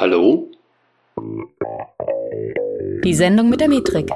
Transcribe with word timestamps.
Hallo? 0.00 0.50
Die 3.04 3.12
Sendung 3.12 3.50
mit 3.50 3.60
der 3.60 3.68
Metrik. 3.68 4.08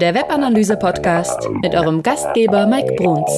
Der 0.00 0.14
Webanalyse-Podcast 0.14 1.50
mit 1.60 1.74
eurem 1.74 2.04
Gastgeber 2.04 2.68
Mike 2.68 2.94
Bruns. 2.94 3.32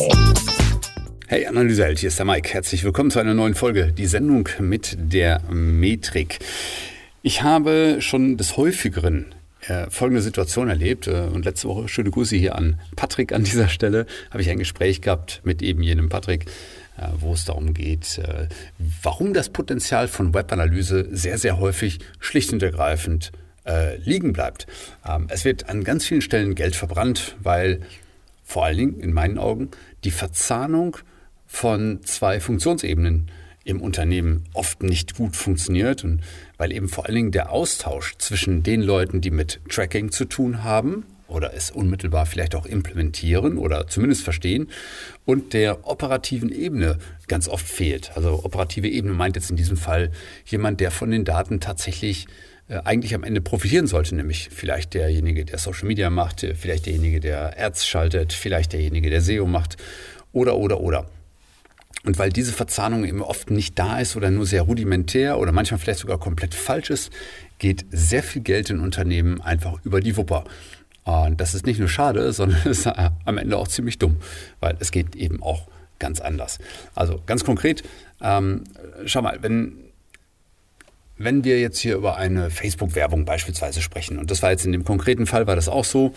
Hey 1.26 1.46
Analyseheld, 1.46 2.00
hier 2.00 2.08
ist 2.08 2.18
der 2.18 2.26
Mike. 2.26 2.52
Herzlich 2.52 2.84
willkommen 2.84 3.10
zu 3.10 3.18
einer 3.18 3.32
neuen 3.32 3.54
Folge, 3.54 3.94
die 3.96 4.04
Sendung 4.04 4.46
mit 4.58 4.94
der 5.00 5.40
Metrik. 5.50 6.40
Ich 7.22 7.42
habe 7.42 7.96
schon 8.00 8.36
des 8.36 8.58
häufigeren 8.58 9.34
äh, 9.68 9.88
folgende 9.88 10.20
Situation 10.20 10.68
erlebt 10.68 11.06
äh, 11.06 11.28
und 11.32 11.46
letzte 11.46 11.68
Woche, 11.68 11.88
schöne 11.88 12.10
Grüße 12.10 12.36
hier 12.36 12.56
an 12.56 12.78
Patrick 12.94 13.32
an 13.32 13.44
dieser 13.44 13.68
Stelle, 13.68 14.04
habe 14.30 14.42
ich 14.42 14.50
ein 14.50 14.58
Gespräch 14.58 15.00
gehabt 15.00 15.40
mit 15.44 15.62
eben 15.62 15.82
jenem 15.82 16.10
Patrick, 16.10 16.44
wo 17.18 17.32
es 17.32 17.44
darum 17.44 17.74
geht, 17.74 18.18
äh, 18.18 18.48
warum 19.02 19.34
das 19.34 19.48
Potenzial 19.50 20.08
von 20.08 20.34
Webanalyse 20.34 21.08
sehr, 21.10 21.38
sehr 21.38 21.58
häufig 21.58 22.00
schlicht 22.18 22.52
und 22.52 22.62
ergreifend 22.62 23.32
äh, 23.66 23.96
liegen 23.98 24.32
bleibt. 24.32 24.66
Ähm, 25.06 25.26
es 25.28 25.44
wird 25.44 25.68
an 25.68 25.84
ganz 25.84 26.04
vielen 26.04 26.22
Stellen 26.22 26.54
Geld 26.54 26.76
verbrannt, 26.76 27.36
weil 27.40 27.80
vor 28.44 28.64
allen 28.64 28.78
Dingen 28.78 29.00
in 29.00 29.12
meinen 29.12 29.38
Augen 29.38 29.70
die 30.04 30.10
Verzahnung 30.10 30.96
von 31.46 32.00
zwei 32.04 32.40
Funktionsebenen 32.40 33.30
im 33.64 33.82
Unternehmen 33.82 34.44
oft 34.54 34.82
nicht 34.82 35.14
gut 35.14 35.36
funktioniert 35.36 36.02
und 36.02 36.22
weil 36.56 36.72
eben 36.72 36.88
vor 36.88 37.06
allen 37.06 37.14
Dingen 37.14 37.32
der 37.32 37.52
Austausch 37.52 38.16
zwischen 38.16 38.62
den 38.62 38.80
Leuten, 38.80 39.20
die 39.20 39.30
mit 39.30 39.60
Tracking 39.68 40.10
zu 40.10 40.24
tun 40.24 40.64
haben 40.64 41.04
oder 41.28 41.54
es 41.54 41.70
unmittelbar 41.70 42.26
vielleicht 42.26 42.54
auch 42.54 42.66
implementieren 42.66 43.58
oder 43.58 43.86
zumindest 43.86 44.22
verstehen 44.22 44.68
und 45.24 45.52
der 45.52 45.86
operativen 45.86 46.50
Ebene 46.50 46.98
ganz 47.28 47.48
oft 47.48 47.66
fehlt. 47.66 48.12
Also 48.16 48.44
operative 48.44 48.88
Ebene 48.88 49.14
meint 49.14 49.36
jetzt 49.36 49.50
in 49.50 49.56
diesem 49.56 49.76
Fall 49.76 50.10
jemand, 50.46 50.80
der 50.80 50.90
von 50.90 51.10
den 51.10 51.24
Daten 51.24 51.60
tatsächlich 51.60 52.26
äh, 52.68 52.80
eigentlich 52.84 53.14
am 53.14 53.24
Ende 53.24 53.40
profitieren 53.40 53.86
sollte, 53.86 54.14
nämlich 54.14 54.48
vielleicht 54.52 54.94
derjenige, 54.94 55.44
der 55.44 55.58
Social 55.58 55.86
Media 55.86 56.10
macht, 56.10 56.46
vielleicht 56.54 56.86
derjenige, 56.86 57.20
der 57.20 57.54
Ads 57.58 57.86
schaltet, 57.86 58.32
vielleicht 58.32 58.72
derjenige, 58.72 59.10
der 59.10 59.20
SEO 59.20 59.46
macht 59.46 59.76
oder 60.32 60.56
oder 60.56 60.80
oder. 60.80 61.06
Und 62.04 62.18
weil 62.18 62.30
diese 62.30 62.52
Verzahnung 62.52 63.04
eben 63.04 63.22
oft 63.22 63.50
nicht 63.50 63.78
da 63.78 63.98
ist 63.98 64.16
oder 64.16 64.30
nur 64.30 64.46
sehr 64.46 64.62
rudimentär 64.62 65.38
oder 65.38 65.52
manchmal 65.52 65.80
vielleicht 65.80 66.00
sogar 66.00 66.18
komplett 66.18 66.54
falsch 66.54 66.90
ist, 66.90 67.12
geht 67.58 67.86
sehr 67.90 68.22
viel 68.22 68.42
Geld 68.42 68.70
in 68.70 68.80
Unternehmen 68.80 69.40
einfach 69.40 69.84
über 69.84 70.00
die 70.00 70.16
Wupper. 70.16 70.44
Und 71.08 71.40
das 71.40 71.54
ist 71.54 71.64
nicht 71.64 71.78
nur 71.80 71.88
schade, 71.88 72.32
sondern 72.34 72.60
es 72.66 72.80
ist 72.80 72.86
am 72.86 73.38
Ende 73.38 73.56
auch 73.56 73.68
ziemlich 73.68 73.98
dumm, 73.98 74.16
weil 74.60 74.76
es 74.78 74.90
geht 74.90 75.16
eben 75.16 75.42
auch 75.42 75.66
ganz 75.98 76.20
anders. 76.20 76.58
Also 76.94 77.22
ganz 77.26 77.44
konkret, 77.44 77.82
ähm, 78.20 78.64
schau 79.06 79.22
mal, 79.22 79.38
wenn, 79.40 79.72
wenn 81.16 81.44
wir 81.44 81.60
jetzt 81.60 81.78
hier 81.78 81.96
über 81.96 82.16
eine 82.16 82.50
Facebook-Werbung 82.50 83.24
beispielsweise 83.24 83.80
sprechen, 83.80 84.18
und 84.18 84.30
das 84.30 84.42
war 84.42 84.50
jetzt 84.50 84.66
in 84.66 84.72
dem 84.72 84.84
konkreten 84.84 85.26
Fall, 85.26 85.46
war 85.46 85.56
das 85.56 85.68
auch 85.68 85.84
so, 85.84 86.12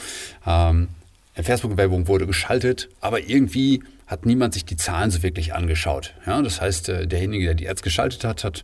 ähm, 0.46 0.90
eine 1.36 1.46
Facebook-Werbung 1.46 2.10
wurde 2.10 2.28
geschaltet, 2.28 2.90
aber 3.00 3.22
irgendwie 3.22 3.82
hat 4.08 4.26
niemand 4.26 4.54
sich 4.54 4.66
die 4.66 4.76
Zahlen 4.76 5.10
so 5.10 5.24
wirklich 5.24 5.54
angeschaut. 5.54 6.14
Ja, 6.28 6.42
das 6.42 6.60
heißt, 6.60 6.90
äh, 6.90 7.08
derjenige, 7.08 7.46
der 7.46 7.56
die 7.56 7.70
Ads 7.70 7.82
geschaltet 7.82 8.26
hat, 8.26 8.44
hat 8.44 8.64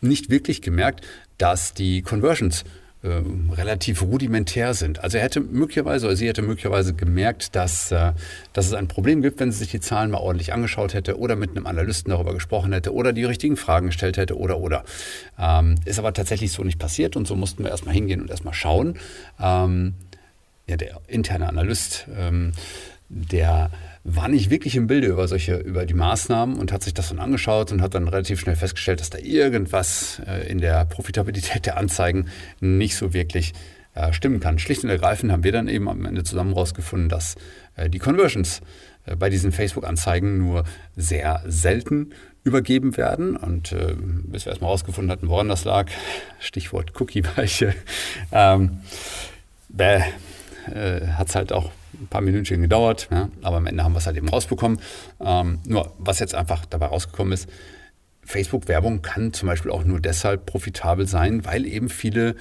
nicht 0.00 0.30
wirklich 0.30 0.62
gemerkt, 0.62 1.06
dass 1.36 1.74
die 1.74 2.00
Conversions 2.00 2.64
äh, 3.02 3.22
relativ 3.54 4.02
rudimentär 4.02 4.74
sind. 4.74 5.04
Also 5.04 5.18
er 5.18 5.24
hätte 5.24 5.40
möglicherweise 5.40 6.06
oder 6.06 6.16
sie 6.16 6.26
hätte 6.26 6.42
möglicherweise 6.42 6.94
gemerkt, 6.94 7.54
dass, 7.54 7.92
äh, 7.92 8.12
dass 8.52 8.66
es 8.66 8.74
ein 8.74 8.88
Problem 8.88 9.22
gibt, 9.22 9.38
wenn 9.38 9.52
sie 9.52 9.58
sich 9.58 9.70
die 9.70 9.78
Zahlen 9.80 10.10
mal 10.10 10.18
ordentlich 10.18 10.52
angeschaut 10.52 10.94
hätte 10.94 11.16
oder 11.16 11.36
mit 11.36 11.50
einem 11.50 11.66
Analysten 11.66 12.10
darüber 12.10 12.34
gesprochen 12.34 12.72
hätte 12.72 12.92
oder 12.92 13.12
die 13.12 13.24
richtigen 13.24 13.56
Fragen 13.56 13.86
gestellt 13.86 14.16
hätte 14.16 14.36
oder 14.36 14.58
oder. 14.58 14.84
Ähm, 15.38 15.76
ist 15.84 16.00
aber 16.00 16.12
tatsächlich 16.12 16.50
so 16.50 16.64
nicht 16.64 16.80
passiert 16.80 17.14
und 17.14 17.28
so 17.28 17.36
mussten 17.36 17.62
wir 17.62 17.70
erstmal 17.70 17.94
hingehen 17.94 18.20
und 18.20 18.30
erstmal 18.30 18.54
schauen. 18.54 18.98
Ähm, 19.40 19.94
ja, 20.66 20.76
der 20.76 21.00
interne 21.06 21.48
Analyst, 21.48 22.06
ähm, 22.18 22.52
der 23.08 23.70
war 24.04 24.28
nicht 24.28 24.50
wirklich 24.50 24.76
im 24.76 24.86
Bilde 24.86 25.08
über 25.08 25.28
solche, 25.28 25.56
über 25.56 25.86
die 25.86 25.94
Maßnahmen 25.94 26.56
und 26.58 26.72
hat 26.72 26.82
sich 26.82 26.94
das 26.94 27.08
dann 27.08 27.18
angeschaut 27.18 27.72
und 27.72 27.82
hat 27.82 27.94
dann 27.94 28.08
relativ 28.08 28.40
schnell 28.40 28.56
festgestellt, 28.56 29.00
dass 29.00 29.10
da 29.10 29.18
irgendwas 29.18 30.20
äh, 30.26 30.48
in 30.48 30.58
der 30.58 30.84
Profitabilität 30.84 31.66
der 31.66 31.76
Anzeigen 31.76 32.28
nicht 32.60 32.96
so 32.96 33.12
wirklich 33.12 33.52
äh, 33.94 34.12
stimmen 34.12 34.40
kann. 34.40 34.58
Schlicht 34.58 34.84
und 34.84 34.90
ergreifend 34.90 35.32
haben 35.32 35.44
wir 35.44 35.52
dann 35.52 35.68
eben 35.68 35.88
am 35.88 36.04
Ende 36.04 36.24
zusammen 36.24 36.54
herausgefunden, 36.54 37.08
dass 37.08 37.36
äh, 37.76 37.90
die 37.90 37.98
Conversions 37.98 38.60
bei 39.18 39.30
diesen 39.30 39.52
Facebook-Anzeigen 39.52 40.36
nur 40.36 40.64
sehr 40.94 41.42
selten 41.46 42.10
übergeben 42.44 42.96
werden. 42.96 43.36
Und 43.36 43.72
äh, 43.72 43.94
bis 43.96 44.44
wir 44.44 44.50
erstmal 44.50 44.68
herausgefunden 44.68 45.10
hatten, 45.10 45.28
woran 45.28 45.48
das 45.48 45.64
lag, 45.64 45.90
Stichwort 46.40 46.98
Cookie-Weiche, 47.00 47.74
ähm, 48.32 48.80
äh, 49.76 50.00
hat 51.12 51.28
es 51.28 51.34
halt 51.34 51.52
auch 51.52 51.70
ein 52.00 52.06
paar 52.08 52.20
Minütchen 52.20 52.62
gedauert, 52.62 53.08
ja, 53.10 53.28
aber 53.42 53.56
am 53.56 53.66
Ende 53.66 53.84
haben 53.84 53.92
wir 53.92 53.98
es 53.98 54.06
halt 54.06 54.16
eben 54.16 54.28
rausbekommen. 54.28 54.80
Ähm, 55.20 55.60
nur 55.66 55.92
was 55.98 56.18
jetzt 56.18 56.34
einfach 56.34 56.64
dabei 56.66 56.86
rausgekommen 56.86 57.32
ist, 57.32 57.48
Facebook-Werbung 58.24 59.00
kann 59.02 59.32
zum 59.32 59.48
Beispiel 59.48 59.70
auch 59.70 59.84
nur 59.84 60.00
deshalb 60.00 60.44
profitabel 60.46 61.06
sein, 61.06 61.44
weil 61.44 61.64
eben 61.64 61.88
viele 61.88 62.36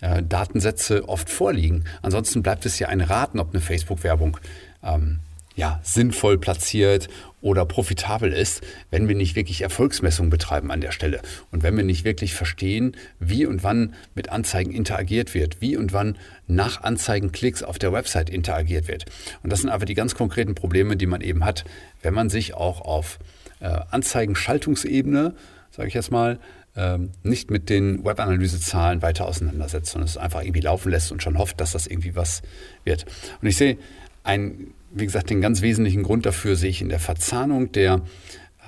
äh, 0.00 0.22
Datensätze 0.22 1.08
oft 1.08 1.28
vorliegen. 1.28 1.84
Ansonsten 2.00 2.42
bleibt 2.42 2.64
es 2.64 2.78
ja 2.78 2.88
ein 2.88 3.00
Raten, 3.00 3.40
ob 3.40 3.50
eine 3.50 3.60
Facebook-Werbung 3.60 4.38
ähm, 4.84 5.18
ja, 5.56 5.80
sinnvoll 5.82 6.38
platziert 6.38 7.08
oder 7.40 7.66
profitabel 7.66 8.32
ist, 8.32 8.62
wenn 8.90 9.08
wir 9.08 9.14
nicht 9.14 9.34
wirklich 9.34 9.62
Erfolgsmessung 9.62 10.30
betreiben 10.30 10.70
an 10.70 10.80
der 10.80 10.92
Stelle 10.92 11.20
und 11.50 11.62
wenn 11.62 11.76
wir 11.76 11.84
nicht 11.84 12.04
wirklich 12.04 12.34
verstehen, 12.34 12.96
wie 13.18 13.46
und 13.46 13.62
wann 13.62 13.94
mit 14.14 14.30
Anzeigen 14.30 14.72
interagiert 14.72 15.34
wird, 15.34 15.60
wie 15.60 15.76
und 15.76 15.92
wann 15.92 16.16
nach 16.46 16.82
Anzeigenklicks 16.82 17.62
auf 17.62 17.78
der 17.78 17.92
Website 17.92 18.30
interagiert 18.30 18.88
wird. 18.88 19.06
Und 19.42 19.50
das 19.52 19.60
sind 19.60 19.70
einfach 19.70 19.86
die 19.86 19.94
ganz 19.94 20.14
konkreten 20.14 20.54
Probleme, 20.54 20.96
die 20.96 21.06
man 21.06 21.20
eben 21.20 21.44
hat, 21.44 21.64
wenn 22.02 22.14
man 22.14 22.30
sich 22.30 22.54
auch 22.54 22.80
auf 22.80 23.18
äh, 23.60 23.66
Anzeigenschaltungsebene, 23.90 25.34
sage 25.70 25.88
ich 25.88 25.94
jetzt 25.94 26.10
mal, 26.10 26.38
ähm, 26.74 27.10
nicht 27.22 27.50
mit 27.50 27.68
den 27.68 28.04
Webanalysezahlen 28.04 29.02
weiter 29.02 29.26
auseinandersetzt, 29.26 29.90
sondern 29.92 30.08
es 30.08 30.16
einfach 30.16 30.42
irgendwie 30.42 30.60
laufen 30.60 30.90
lässt 30.90 31.12
und 31.12 31.22
schon 31.22 31.36
hofft, 31.36 31.60
dass 31.60 31.72
das 31.72 31.86
irgendwie 31.86 32.16
was 32.16 32.40
wird. 32.84 33.04
Und 33.42 33.48
ich 33.48 33.56
sehe 33.56 33.76
ein 34.22 34.74
wie 34.92 35.06
gesagt, 35.06 35.30
den 35.30 35.40
ganz 35.40 35.62
wesentlichen 35.62 36.02
Grund 36.02 36.26
dafür 36.26 36.56
sehe 36.56 36.70
ich 36.70 36.82
in 36.82 36.88
der 36.88 37.00
Verzahnung 37.00 37.72
der 37.72 38.02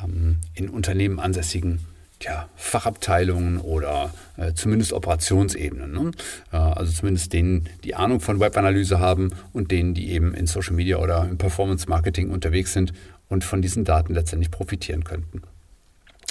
ähm, 0.03 0.39
in 0.55 0.69
Unternehmen 0.69 1.21
ansässigen 1.21 1.81
ja, 2.23 2.49
Fachabteilungen 2.57 3.59
oder 3.59 4.15
äh, 4.37 4.55
zumindest 4.55 4.93
Operationsebenen. 4.93 5.93
Ne? 5.93 6.11
Äh, 6.53 6.57
also 6.57 6.93
zumindest 6.93 7.33
denen, 7.33 7.69
die 7.83 7.95
Ahnung 7.95 8.21
von 8.21 8.41
Webanalyse 8.41 8.99
haben 8.99 9.33
und 9.53 9.71
denen, 9.71 9.93
die 9.95 10.11
eben 10.11 10.33
in 10.33 10.47
Social 10.47 10.75
Media 10.75 10.97
oder 10.97 11.29
im 11.29 11.37
Performance 11.37 11.89
Marketing 11.89 12.31
unterwegs 12.31 12.73
sind 12.73 12.93
und 13.29 13.45
von 13.45 13.61
diesen 13.61 13.85
Daten 13.85 14.15
letztendlich 14.15 14.51
profitieren 14.51 15.05
könnten. 15.05 15.43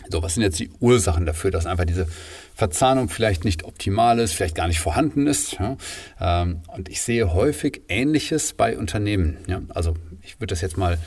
So, 0.09 0.21
was 0.21 0.33
sind 0.33 0.43
jetzt 0.43 0.59
die 0.59 0.69
Ursachen 0.79 1.25
dafür, 1.25 1.51
dass 1.51 1.65
einfach 1.65 1.85
diese 1.85 2.07
Verzahnung 2.55 3.09
vielleicht 3.09 3.45
nicht 3.45 3.63
optimal 3.63 4.19
ist, 4.19 4.33
vielleicht 4.33 4.55
gar 4.55 4.67
nicht 4.67 4.79
vorhanden 4.79 5.27
ist? 5.27 5.53
Ja? 5.53 5.77
Ähm, 6.19 6.61
und 6.67 6.89
ich 6.89 7.01
sehe 7.01 7.33
häufig 7.33 7.81
Ähnliches 7.87 8.53
bei 8.53 8.77
Unternehmen. 8.77 9.37
Ja? 9.47 9.61
Also 9.69 9.95
ich 10.21 10.39
würde 10.39 10.47
das 10.47 10.61
jetzt 10.61 10.77
mal 10.77 10.97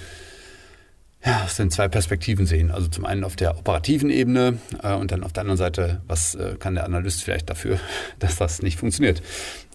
ja, 1.24 1.42
aus 1.44 1.56
den 1.56 1.70
zwei 1.70 1.88
Perspektiven 1.88 2.46
sehen. 2.46 2.70
Also 2.70 2.88
zum 2.88 3.04
einen 3.04 3.24
auf 3.24 3.36
der 3.36 3.58
operativen 3.58 4.10
Ebene 4.10 4.58
äh, 4.82 4.94
und 4.94 5.10
dann 5.10 5.24
auf 5.24 5.32
der 5.32 5.42
anderen 5.42 5.58
Seite, 5.58 6.00
was 6.06 6.34
äh, 6.36 6.54
kann 6.58 6.74
der 6.74 6.84
Analyst 6.84 7.22
vielleicht 7.22 7.50
dafür, 7.50 7.80
dass 8.18 8.36
das 8.36 8.62
nicht 8.62 8.78
funktioniert. 8.78 9.22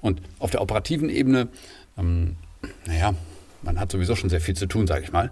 Und 0.01 0.21
auf 0.39 0.51
der 0.51 0.61
operativen 0.61 1.09
Ebene, 1.09 1.49
ähm, 1.97 2.37
naja, 2.85 3.13
man 3.61 3.79
hat 3.79 3.91
sowieso 3.91 4.15
schon 4.15 4.29
sehr 4.29 4.41
viel 4.41 4.55
zu 4.55 4.65
tun, 4.65 4.87
sage 4.87 5.03
ich 5.03 5.11
mal. 5.11 5.31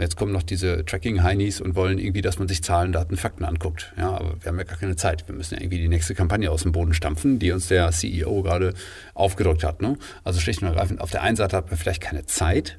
Jetzt 0.00 0.16
kommen 0.16 0.32
noch 0.32 0.42
diese 0.42 0.84
Tracking-Heinis 0.84 1.60
und 1.60 1.74
wollen 1.74 1.98
irgendwie, 1.98 2.22
dass 2.22 2.38
man 2.38 2.48
sich 2.48 2.62
Zahlen, 2.62 2.92
Daten, 2.92 3.16
Fakten 3.16 3.44
anguckt. 3.44 3.92
Ja, 3.98 4.10
aber 4.10 4.34
wir 4.40 4.48
haben 4.48 4.58
ja 4.58 4.64
gar 4.64 4.78
keine 4.78 4.96
Zeit. 4.96 5.28
Wir 5.28 5.34
müssen 5.34 5.54
ja 5.54 5.60
irgendwie 5.60 5.78
die 5.78 5.88
nächste 5.88 6.14
Kampagne 6.14 6.50
aus 6.50 6.62
dem 6.62 6.72
Boden 6.72 6.94
stampfen, 6.94 7.38
die 7.38 7.52
uns 7.52 7.68
der 7.68 7.90
CEO 7.90 8.42
gerade 8.42 8.74
aufgedrückt 9.14 9.62
hat. 9.62 9.82
Ne? 9.82 9.98
Also 10.24 10.40
schlicht 10.40 10.62
und 10.62 10.68
ergreifend, 10.68 11.00
auf 11.00 11.10
der 11.10 11.22
einen 11.22 11.36
Seite 11.36 11.56
hat 11.56 11.68
man 11.68 11.78
vielleicht 11.78 12.00
keine 12.00 12.24
Zeit, 12.24 12.78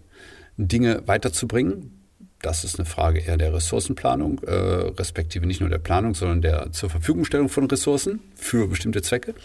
Dinge 0.57 1.03
weiterzubringen. 1.05 2.00
Das 2.41 2.63
ist 2.63 2.79
eine 2.79 2.87
Frage 2.87 3.19
eher 3.19 3.37
der 3.37 3.53
Ressourcenplanung, 3.53 4.41
äh, 4.43 4.51
respektive 4.51 5.45
nicht 5.45 5.61
nur 5.61 5.69
der 5.69 5.77
Planung, 5.77 6.15
sondern 6.15 6.41
der 6.41 6.71
zur 6.71 6.89
Verfügungstellung 6.89 7.49
von 7.49 7.65
Ressourcen 7.65 8.19
für 8.35 8.67
bestimmte 8.67 9.03
Zwecke. 9.03 9.35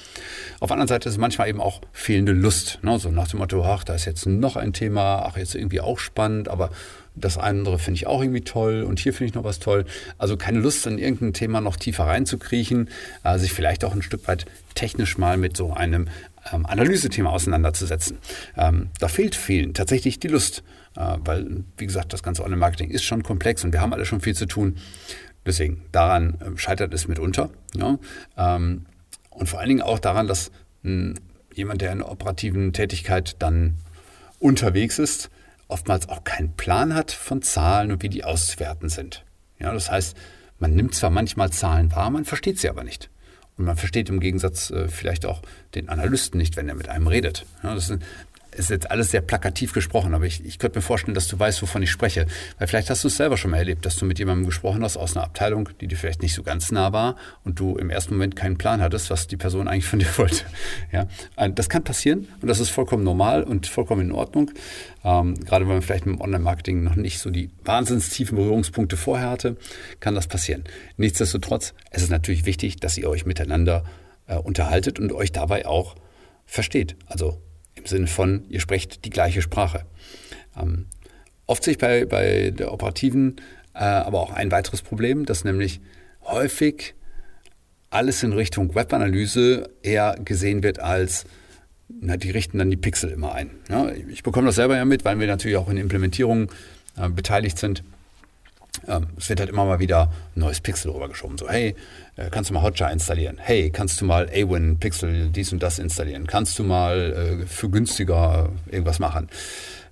Auf 0.61 0.69
der 0.69 0.75
anderen 0.75 0.89
Seite 0.89 1.09
ist 1.09 1.17
es 1.17 1.19
manchmal 1.19 1.49
eben 1.49 1.61
auch 1.61 1.83
fehlende 1.93 2.33
Lust. 2.33 2.79
Ne? 2.83 2.99
So 2.99 3.11
nach 3.11 3.29
dem 3.29 3.41
Motto, 3.41 3.63
ach, 3.63 3.85
da 3.85 3.95
ist 3.95 4.07
jetzt 4.07 4.27
noch 4.27 4.57
ein 4.57 4.73
Thema, 4.73 5.27
ach, 5.27 5.37
jetzt 5.37 5.55
irgendwie 5.55 5.83
auch 5.83 5.99
spannend, 5.99 6.49
aber 6.49 6.71
das 7.15 7.39
andere 7.39 7.79
finde 7.79 7.97
ich 7.97 8.07
auch 8.07 8.21
irgendwie 8.21 8.43
toll 8.43 8.83
und 8.83 8.99
hier 8.99 9.13
finde 9.13 9.29
ich 9.31 9.35
noch 9.35 9.45
was 9.45 9.59
toll. 9.59 9.85
Also 10.19 10.37
keine 10.37 10.61
Lust, 10.61 10.87
in 10.87 10.99
irgendein 10.99 11.33
Thema 11.33 11.61
noch 11.61 11.77
tiefer 11.77 12.05
reinzukriechen, 12.05 12.91
äh, 13.25 13.39
sich 13.39 13.53
vielleicht 13.53 13.85
auch 13.85 13.95
ein 13.95 14.03
Stück 14.03 14.27
weit 14.29 14.47
technisch 14.75 15.19
mal 15.19 15.37
mit 15.37 15.57
so 15.57 15.73
einem 15.73 16.09
ähm, 16.53 16.67
Analysethema 16.67 17.31
auseinanderzusetzen. 17.31 18.19
Ähm, 18.57 18.89
da 19.01 19.09
fehlt 19.09 19.35
vielen 19.35 19.75
tatsächlich 19.75 20.21
die 20.21 20.29
Lust, 20.29 20.63
weil, 20.97 21.65
wie 21.77 21.87
gesagt, 21.87 22.13
das 22.13 22.23
ganze 22.23 22.43
Online-Marketing 22.43 22.91
ist 22.91 23.05
schon 23.05 23.23
komplex 23.23 23.65
und 23.65 23.73
wir 23.73 23.81
haben 23.81 23.93
alle 23.93 24.07
schon 24.07 24.21
viel 24.21 24.35
zu 24.35 24.47
tun. 24.47 24.79
Deswegen, 25.45 25.85
daran 25.93 26.35
äh, 26.41 26.59
scheitert 26.59 26.93
es 26.95 27.07
mitunter. 27.07 27.51
Ja? 27.75 27.99
Ähm, 28.37 28.87
Und 29.31 29.49
vor 29.49 29.61
allen 29.61 29.69
Dingen 29.69 29.83
auch 29.83 29.99
daran, 29.99 30.27
dass 30.27 30.51
mh, 30.83 31.15
jemand, 31.55 31.83
der 31.83 31.93
in 31.93 31.99
der 31.99 32.11
operativen 32.11 32.73
Tätigkeit 32.73 33.37
dann 33.39 33.77
unterwegs 34.39 34.99
ist, 34.99 35.31
oftmals 35.69 36.09
auch 36.09 36.25
keinen 36.25 36.53
Plan 36.53 36.95
hat 36.95 37.11
von 37.13 37.43
Zahlen 37.43 37.93
und 37.93 38.03
wie 38.03 38.09
die 38.09 38.25
auszuwerten 38.25 38.89
sind. 38.89 39.25
Ja, 39.59 39.73
das 39.73 39.91
heißt, 39.91 40.17
man 40.59 40.75
nimmt 40.75 40.95
zwar 40.95 41.11
manchmal 41.11 41.51
Zahlen 41.51 41.93
wahr, 41.93 42.11
man 42.11 42.25
versteht 42.25 42.59
sie 42.59 42.69
aber 42.69 42.85
nicht. 42.85 43.11
Und 43.57 43.65
man 43.65 43.77
versteht 43.77 44.09
im 44.11 44.21
Gegensatz 44.21 44.71
äh, 44.71 44.89
vielleicht 44.89 45.25
auch 45.25 45.43
den 45.75 45.89
Analysten 45.89 46.39
nicht, 46.39 46.57
wenn 46.57 46.69
er 46.69 46.75
mit 46.75 46.89
einem 46.89 47.07
redet. 47.07 47.47
Ja, 47.63 47.75
das 47.75 47.87
sind, 47.87 48.03
ist 48.57 48.71
jetzt 48.71 48.91
alles 48.91 49.11
sehr 49.11 49.21
plakativ 49.21 49.73
gesprochen, 49.73 50.15
aber 50.15 50.25
ich, 50.25 50.45
ich 50.45 50.59
könnte 50.59 50.79
mir 50.79 50.83
vorstellen, 50.83 51.15
dass 51.15 51.29
du 51.29 51.39
weißt, 51.39 51.63
wovon 51.63 51.83
ich 51.83 51.91
spreche. 51.91 52.27
Weil 52.59 52.67
vielleicht 52.67 52.91
hast 52.91 53.05
du 53.05 53.09
es 53.09 53.17
selber 53.17 53.37
schon 53.37 53.51
mal 53.51 53.59
erlebt, 53.59 53.87
dass 53.87 53.97
du 53.97 54.05
mit 54.05 54.19
jemandem 54.19 54.47
gesprochen 54.47 54.83
hast 54.83 54.97
aus 54.97 55.17
einer 55.17 55.25
Abteilung, 55.25 55.69
die 55.81 55.87
dir 55.87 55.97
vielleicht 55.97 56.23
nicht 56.23 56.35
so 56.35 56.43
ganz 56.43 56.71
nah 56.73 56.93
war 56.93 57.17
und 57.45 57.59
du 57.59 57.77
im 57.77 57.91
ersten 57.91 58.15
Moment 58.15 58.37
keinen 58.37 58.59
Plan 58.59 58.81
hattest, 58.81 59.11
was 59.11 59.27
die 59.27 59.37
Person 59.37 59.69
eigentlich 59.69 59.87
von 59.87 59.99
dir 59.99 60.09
wollte. 60.17 60.45
Ja, 60.93 61.07
das 61.49 61.69
kann 61.69 61.85
passieren 61.85 62.29
und 62.41 62.49
das 62.49 62.61
ist 62.61 62.71
vollkommen 62.71 63.05
normal 63.05 63.43
und 63.43 63.67
vollkommen 63.67 64.03
in 64.03 64.13
Ordnung. 64.13 64.51
Ähm, 65.05 65.35
gerade 65.45 65.67
wenn 65.67 65.75
man 65.75 65.83
vielleicht 65.83 66.07
im 66.07 66.21
Online-Marketing 66.21 66.83
noch 66.83 66.97
nicht 66.97 67.21
so 67.21 67.31
die 67.31 67.51
wahnsinns 67.65 68.11
tiefen 68.11 68.37
Berührungspunkte 68.37 68.97
vorher 68.97 69.31
hatte, 69.31 69.57
kann 70.01 70.15
das 70.15 70.27
passieren. 70.27 70.65
Nichtsdestotrotz, 70.97 71.75
es 71.91 72.03
ist 72.03 72.11
natürlich 72.11 72.47
wichtig, 72.47 72.77
dass 72.77 72.99
ihr 72.99 73.09
euch 73.09 73.27
miteinander 73.27 73.85
äh, 74.27 74.37
unterhaltet 74.37 74.99
und 74.99 75.13
euch 75.13 75.33
dabei 75.33 75.67
auch 75.67 75.95
versteht. 76.47 76.97
Also 77.07 77.41
im 77.77 77.87
Sinne 77.87 78.07
von, 78.07 78.45
ihr 78.49 78.61
sprecht 78.61 79.05
die 79.05 79.11
gleiche 79.11 79.43
Sprache. 79.43 79.87
Ähm, 80.61 80.87
oft 81.47 81.63
sehe 81.63 81.73
ich 81.73 81.79
bei, 81.79 82.05
bei 82.05 82.51
der 82.51 82.73
operativen 82.73 83.37
äh, 83.77 83.85
aber 83.85 84.21
auch 84.21 84.33
ein 84.33 84.51
weiteres 84.51 84.83
Problem, 84.83 85.27
dass 85.27 85.45
nämlich 85.45 85.81
häufig 86.25 86.95
alles 87.91 88.23
in 88.23 88.33
Richtung 88.33 88.75
Webanalyse 88.75 89.71
eher 89.83 90.17
gesehen 90.25 90.63
wird 90.63 90.81
als, 90.81 91.25
na, 91.89 92.17
die 92.17 92.31
richten 92.31 92.59
dann 92.59 92.71
die 92.71 92.77
Pixel 92.77 93.11
immer 93.11 93.35
ein. 93.35 93.51
Ja, 93.69 93.91
ich 93.91 94.23
bekomme 94.23 94.47
das 94.47 94.57
selber 94.57 94.77
ja 94.77 94.85
mit, 94.85 95.05
weil 95.05 95.19
wir 95.21 95.27
natürlich 95.27 95.57
auch 95.57 95.69
in 95.69 95.77
Implementierungen 95.77 96.49
äh, 96.97 97.09
beteiligt 97.09 97.59
sind. 97.59 97.85
Ähm, 98.87 99.09
es 99.17 99.29
wird 99.29 99.41
halt 99.41 99.51
immer 99.51 99.65
mal 99.65 99.79
wieder 99.79 100.13
ein 100.35 100.41
neues 100.41 100.61
Pixel 100.61 100.91
rübergeschoben. 100.91 101.39
So, 101.39 101.49
hey, 101.49 101.75
äh, 102.17 102.31
kannst 102.31 102.51
du 102.51 102.55
mal 102.55 102.63
Hotjar 102.63 102.93
installieren? 102.93 103.39
Hey, 103.39 103.71
kannst 103.71 104.01
du 104.01 104.05
mal 104.05 104.29
Awin 104.29 104.79
Pixel 104.79 105.29
dies 105.29 105.53
und 105.53 105.63
das 105.63 105.79
installieren? 105.79 106.27
Kannst 106.27 106.59
du 106.59 106.65
mal 106.65 107.41
äh, 107.43 107.47
für 107.47 107.69
günstiger 107.69 108.51
irgendwas 108.71 108.99
machen? 108.99 109.29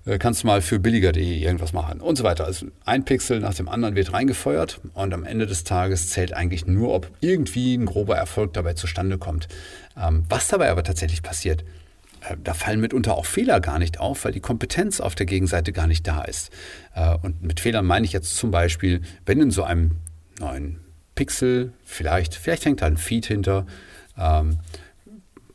Äh, 0.05 0.17
kannst 0.17 0.43
du 0.43 0.47
mal 0.47 0.61
für 0.61 0.79
billiger.de 0.79 1.39
irgendwas 1.39 1.73
machen? 1.73 1.99
Und 1.99 2.17
so 2.17 2.23
weiter. 2.23 2.45
Also 2.45 2.67
ein 2.85 3.05
Pixel 3.05 3.39
nach 3.39 3.53
dem 3.53 3.67
anderen 3.67 3.95
wird 3.95 4.13
reingefeuert 4.13 4.79
und 4.93 5.13
am 5.13 5.23
Ende 5.23 5.47
des 5.47 5.63
Tages 5.63 6.09
zählt 6.09 6.33
eigentlich 6.33 6.65
nur, 6.65 6.93
ob 6.93 7.09
irgendwie 7.21 7.75
ein 7.75 7.85
grober 7.85 8.15
Erfolg 8.15 8.53
dabei 8.53 8.73
zustande 8.73 9.17
kommt. 9.17 9.47
Ähm, 9.97 10.25
was 10.29 10.47
dabei 10.47 10.69
aber 10.69 10.83
tatsächlich 10.83 11.23
passiert, 11.23 11.63
da 12.43 12.53
fallen 12.53 12.79
mitunter 12.79 13.15
auch 13.15 13.25
Fehler 13.25 13.59
gar 13.59 13.79
nicht 13.79 13.99
auf, 13.99 14.25
weil 14.25 14.31
die 14.31 14.39
Kompetenz 14.39 14.99
auf 14.99 15.15
der 15.15 15.25
Gegenseite 15.25 15.71
gar 15.71 15.87
nicht 15.87 16.07
da 16.07 16.23
ist. 16.23 16.51
Äh, 16.95 17.15
und 17.21 17.43
mit 17.43 17.59
Fehlern 17.59 17.85
meine 17.85 18.05
ich 18.05 18.13
jetzt 18.13 18.35
zum 18.35 18.51
Beispiel, 18.51 19.01
wenn 19.25 19.41
in 19.41 19.51
so 19.51 19.63
einem 19.63 19.91
neuen 20.39 20.79
Pixel 21.15 21.73
vielleicht, 21.83 22.35
vielleicht 22.35 22.65
hängt 22.65 22.81
da 22.81 22.87
ein 22.87 22.97
Feed 22.97 23.25
hinter, 23.25 23.65
ähm, 24.17 24.59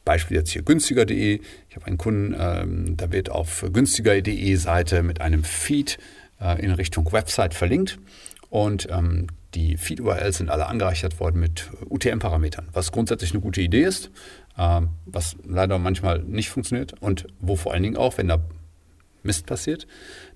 Beispiel 0.04 0.38
jetzt 0.38 0.50
hier 0.50 0.62
günstiger.de. 0.62 1.40
Ich 1.68 1.76
habe 1.76 1.86
einen 1.86 1.98
Kunden, 1.98 2.34
ähm, 2.38 2.96
da 2.96 3.12
wird 3.12 3.30
auf 3.30 3.64
günstiger.de 3.72 4.54
Seite 4.56 5.02
mit 5.02 5.20
einem 5.20 5.44
Feed 5.44 5.98
äh, 6.40 6.60
in 6.62 6.72
Richtung 6.72 7.12
Website 7.12 7.54
verlinkt 7.54 7.98
und 8.48 8.88
ähm, 8.90 9.28
die 9.54 9.76
Feed-URLs 9.76 10.38
sind 10.38 10.50
alle 10.50 10.66
angereichert 10.66 11.18
worden 11.20 11.40
mit 11.40 11.70
UTM-Parametern, 11.88 12.68
was 12.72 12.92
grundsätzlich 12.92 13.32
eine 13.32 13.40
gute 13.40 13.60
Idee 13.60 13.82
ist. 13.82 14.10
Ähm, 14.58 14.90
was 15.06 15.36
leider 15.46 15.78
manchmal 15.78 16.18
nicht 16.20 16.50
funktioniert 16.50 16.94
und 17.00 17.26
wo 17.38 17.56
vor 17.56 17.72
allen 17.72 17.82
Dingen 17.82 17.96
auch, 17.96 18.18
wenn 18.18 18.28
da 18.28 18.42
Mist 19.22 19.46
passiert, 19.46 19.86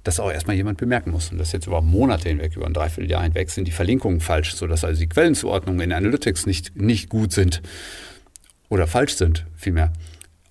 dass 0.03 0.21
auch 0.21 0.31
erstmal 0.31 0.57
jemand 0.57 0.79
bemerken 0.79 1.11
muss. 1.11 1.31
Und 1.31 1.39
das 1.39 1.53
jetzt 1.53 1.67
über 1.67 1.81
Monate 1.81 2.29
hinweg, 2.29 2.57
über 2.57 2.67
ein 2.67 2.75
Dreivierteljahr 2.75 3.23
hinweg, 3.23 3.51
sind 3.51 3.67
die 3.67 3.73
Verlinkungen 3.73 4.21
falsch, 4.21 4.55
sodass 4.55 4.85
also 4.85 5.01
die 5.01 5.09
Quellenzuordnungen 5.09 5.81
in 5.81 5.93
Analytics 5.93 6.47
nicht, 6.47 6.77
nicht 6.77 7.09
gut 7.09 7.33
sind 7.33 7.63
oder 8.69 8.87
falsch 8.87 9.15
sind, 9.15 9.47
vielmehr. 9.57 9.93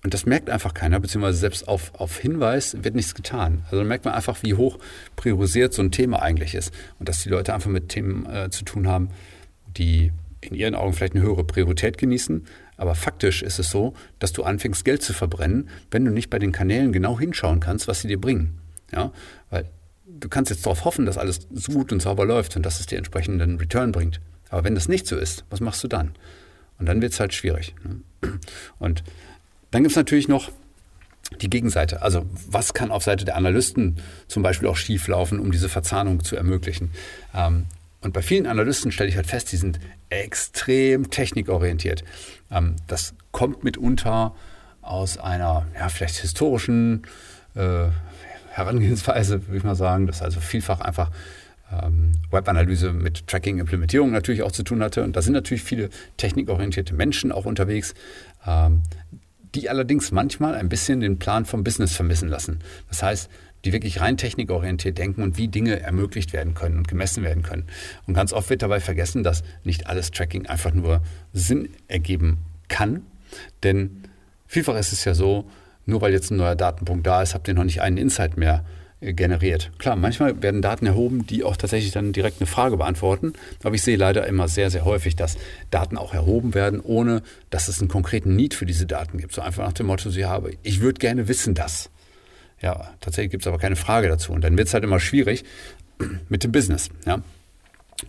Und 0.04 0.12
das 0.12 0.26
merkt 0.26 0.50
einfach 0.50 0.74
keiner, 0.74 1.00
beziehungsweise 1.00 1.38
selbst 1.38 1.66
auf, 1.66 1.92
auf 1.94 2.18
Hinweis 2.18 2.76
wird 2.84 2.94
nichts 2.94 3.14
getan. 3.14 3.62
Also 3.64 3.78
da 3.78 3.84
merkt 3.84 4.04
man 4.04 4.12
einfach, 4.12 4.42
wie 4.42 4.52
hoch 4.52 4.78
priorisiert 5.16 5.72
so 5.72 5.80
ein 5.80 5.90
Thema 5.90 6.20
eigentlich 6.20 6.54
ist. 6.54 6.72
Und 6.98 7.08
dass 7.08 7.22
die 7.22 7.30
Leute 7.30 7.54
einfach 7.54 7.70
mit 7.70 7.88
Themen 7.88 8.26
äh, 8.26 8.50
zu 8.50 8.64
tun 8.64 8.86
haben, 8.86 9.08
die 9.66 10.12
in 10.42 10.54
ihren 10.54 10.74
Augen 10.74 10.92
vielleicht 10.92 11.14
eine 11.14 11.24
höhere 11.24 11.42
Priorität 11.42 11.96
genießen, 11.96 12.46
aber 12.76 12.94
faktisch 12.94 13.42
ist 13.42 13.58
es 13.58 13.70
so, 13.70 13.94
dass 14.18 14.34
du 14.34 14.42
anfängst, 14.42 14.84
Geld 14.84 15.02
zu 15.02 15.14
verbrennen, 15.14 15.70
wenn 15.90 16.04
du 16.04 16.10
nicht 16.10 16.28
bei 16.28 16.38
den 16.38 16.52
Kanälen 16.52 16.92
genau 16.92 17.18
hinschauen 17.18 17.60
kannst, 17.60 17.88
was 17.88 18.02
sie 18.02 18.08
dir 18.08 18.20
bringen. 18.20 18.58
Ja? 18.92 19.10
Weil 19.48 19.70
du 20.06 20.28
kannst 20.28 20.50
jetzt 20.50 20.66
darauf 20.66 20.84
hoffen, 20.84 21.06
dass 21.06 21.16
alles 21.16 21.48
so 21.50 21.72
gut 21.72 21.92
und 21.92 22.02
sauber 22.02 22.26
läuft 22.26 22.56
und 22.56 22.66
dass 22.66 22.78
es 22.78 22.86
dir 22.86 22.98
entsprechenden 22.98 23.56
Return 23.56 23.92
bringt. 23.92 24.20
Aber 24.50 24.64
wenn 24.64 24.74
das 24.74 24.88
nicht 24.88 25.06
so 25.06 25.16
ist, 25.16 25.44
was 25.48 25.60
machst 25.60 25.82
du 25.82 25.88
dann? 25.88 26.14
Und 26.78 26.86
dann 26.86 27.00
wird 27.00 27.12
es 27.12 27.20
halt 27.20 27.32
schwierig. 27.32 27.74
Ne? 27.84 28.00
Und 28.78 29.04
dann 29.74 29.82
gibt 29.82 29.90
es 29.90 29.96
natürlich 29.96 30.28
noch 30.28 30.52
die 31.40 31.50
Gegenseite. 31.50 32.02
Also 32.02 32.24
was 32.48 32.74
kann 32.74 32.92
auf 32.92 33.02
Seite 33.02 33.24
der 33.24 33.34
Analysten 33.34 33.96
zum 34.28 34.44
Beispiel 34.44 34.68
auch 34.68 34.76
schieflaufen, 34.76 35.40
um 35.40 35.50
diese 35.50 35.68
Verzahnung 35.68 36.22
zu 36.22 36.36
ermöglichen? 36.36 36.92
Ähm, 37.34 37.66
und 38.00 38.12
bei 38.12 38.22
vielen 38.22 38.46
Analysten 38.46 38.92
stelle 38.92 39.08
ich 39.08 39.16
halt 39.16 39.26
fest, 39.26 39.50
die 39.50 39.56
sind 39.56 39.80
extrem 40.10 41.10
technikorientiert. 41.10 42.04
Ähm, 42.52 42.76
das 42.86 43.14
kommt 43.32 43.64
mitunter 43.64 44.36
aus 44.80 45.18
einer 45.18 45.66
ja, 45.74 45.88
vielleicht 45.88 46.18
historischen 46.18 47.02
äh, 47.56 47.86
Herangehensweise, 48.50 49.48
würde 49.48 49.56
ich 49.56 49.64
mal 49.64 49.74
sagen, 49.74 50.06
dass 50.06 50.22
also 50.22 50.38
vielfach 50.38 50.80
einfach 50.82 51.10
ähm, 51.72 52.12
Webanalyse 52.30 52.92
mit 52.92 53.26
Tracking-Implementierung 53.26 54.12
natürlich 54.12 54.42
auch 54.42 54.52
zu 54.52 54.62
tun 54.62 54.84
hatte. 54.84 55.02
Und 55.02 55.16
da 55.16 55.22
sind 55.22 55.32
natürlich 55.32 55.64
viele 55.64 55.90
technikorientierte 56.16 56.94
Menschen 56.94 57.32
auch 57.32 57.44
unterwegs, 57.44 57.94
ähm, 58.46 58.82
die 59.54 59.68
allerdings 59.68 60.12
manchmal 60.12 60.54
ein 60.54 60.68
bisschen 60.68 61.00
den 61.00 61.18
Plan 61.18 61.44
vom 61.44 61.64
Business 61.64 61.94
vermissen 61.94 62.28
lassen. 62.28 62.60
Das 62.88 63.02
heißt, 63.02 63.30
die 63.64 63.72
wirklich 63.72 64.00
rein 64.00 64.16
technikorientiert 64.16 64.98
denken 64.98 65.22
und 65.22 65.38
wie 65.38 65.48
Dinge 65.48 65.80
ermöglicht 65.80 66.32
werden 66.32 66.54
können 66.54 66.76
und 66.78 66.88
gemessen 66.88 67.22
werden 67.22 67.42
können. 67.42 67.64
Und 68.06 68.14
ganz 68.14 68.32
oft 68.32 68.50
wird 68.50 68.62
dabei 68.62 68.80
vergessen, 68.80 69.22
dass 69.22 69.42
nicht 69.62 69.86
alles 69.86 70.10
Tracking 70.10 70.46
einfach 70.46 70.74
nur 70.74 71.02
Sinn 71.32 71.70
ergeben 71.88 72.38
kann. 72.68 73.02
Denn 73.62 74.02
vielfach 74.46 74.76
ist 74.76 74.92
es 74.92 75.04
ja 75.04 75.14
so, 75.14 75.50
nur 75.86 76.00
weil 76.00 76.12
jetzt 76.12 76.30
ein 76.30 76.36
neuer 76.36 76.56
Datenpunkt 76.56 77.06
da 77.06 77.22
ist, 77.22 77.34
habt 77.34 77.48
ihr 77.48 77.54
noch 77.54 77.64
nicht 77.64 77.80
einen 77.80 77.96
Insight 77.96 78.36
mehr 78.36 78.64
generiert. 79.00 79.70
Klar, 79.78 79.96
manchmal 79.96 80.42
werden 80.42 80.62
Daten 80.62 80.86
erhoben, 80.86 81.26
die 81.26 81.44
auch 81.44 81.56
tatsächlich 81.56 81.92
dann 81.92 82.12
direkt 82.12 82.40
eine 82.40 82.46
Frage 82.46 82.76
beantworten. 82.76 83.34
Aber 83.62 83.74
ich 83.74 83.82
sehe 83.82 83.96
leider 83.96 84.26
immer 84.26 84.48
sehr, 84.48 84.70
sehr 84.70 84.84
häufig, 84.84 85.16
dass 85.16 85.36
Daten 85.70 85.98
auch 85.98 86.14
erhoben 86.14 86.54
werden, 86.54 86.80
ohne 86.80 87.22
dass 87.50 87.68
es 87.68 87.80
einen 87.80 87.88
konkreten 87.88 88.34
Need 88.34 88.54
für 88.54 88.66
diese 88.66 88.86
Daten 88.86 89.18
gibt. 89.18 89.34
So 89.34 89.42
einfach 89.42 89.64
nach 89.64 89.72
dem 89.72 89.86
Motto, 89.86 90.10
sie 90.10 90.24
habe, 90.24 90.52
ich 90.62 90.80
würde 90.80 90.98
gerne 90.98 91.28
wissen 91.28 91.54
das. 91.54 91.90
Ja, 92.60 92.94
tatsächlich 93.00 93.32
gibt 93.32 93.42
es 93.42 93.46
aber 93.46 93.58
keine 93.58 93.76
Frage 93.76 94.08
dazu. 94.08 94.32
Und 94.32 94.42
dann 94.42 94.56
wird 94.56 94.68
es 94.68 94.74
halt 94.74 94.84
immer 94.84 95.00
schwierig 95.00 95.44
mit 96.28 96.44
dem 96.44 96.52
Business. 96.52 96.88
Ja? 97.04 97.22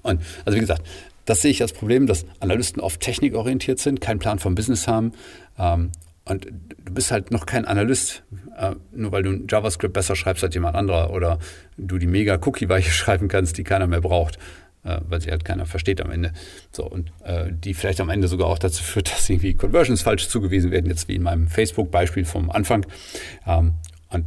Und 0.02 0.22
also 0.46 0.56
wie 0.56 0.62
gesagt, 0.62 0.84
das 1.26 1.42
sehe 1.42 1.52
ich 1.52 1.62
als 1.62 1.74
Problem, 1.74 2.08
dass 2.08 2.26
Analysten 2.40 2.82
oft 2.82 3.02
technikorientiert 3.02 3.80
sind, 3.80 4.00
keinen 4.00 4.20
Plan 4.20 4.40
vom 4.40 4.56
Business 4.56 4.88
haben. 4.88 5.14
Ähm, 5.58 5.92
und 6.26 6.46
du 6.46 6.94
bist 6.94 7.12
halt 7.12 7.32
noch 7.32 7.46
kein 7.46 7.66
Analyst, 7.66 8.24
äh, 8.58 8.72
nur 8.92 9.12
weil 9.12 9.24
du 9.24 9.46
JavaScript 9.48 9.94
besser 9.94 10.16
schreibst 10.16 10.44
als 10.44 10.56
jemand 10.56 10.76
anderer 10.76 11.12
oder 11.12 11.40
du 11.78 12.00
die 12.00 12.08
mega 12.08 12.40
Cookie-Weiche 12.42 12.92
schreiben 12.92 13.28
kannst, 13.28 13.58
die 13.58 13.64
keiner 13.64 13.86
mehr 13.86 14.02
braucht, 14.02 14.38
äh, 14.84 14.98
weil 15.08 15.22
sie 15.22 15.30
halt 15.30 15.46
keiner 15.46 15.68
versteht 15.68 16.02
am 16.02 16.10
Ende. 16.10 16.34
So, 16.72 16.84
und 16.86 17.12
äh, 17.24 17.52
die 17.52 17.76
vielleicht 17.76 18.02
am 18.02 18.10
Ende 18.10 18.28
sogar 18.28 18.48
auch 18.48 18.58
dazu 18.58 18.84
führt, 18.84 19.12
dass 19.12 19.30
irgendwie 19.30 19.54
Conversions 19.54 20.02
falsch 20.02 20.28
zugewiesen 20.28 20.72
werden, 20.72 20.90
jetzt 20.90 21.08
wie 21.08 21.16
in 21.16 21.24
meinem 21.24 21.48
Facebook-Beispiel 21.48 22.26
vom 22.26 22.50
Anfang. 22.50 22.86
Ähm, 23.46 23.76
und 24.10 24.26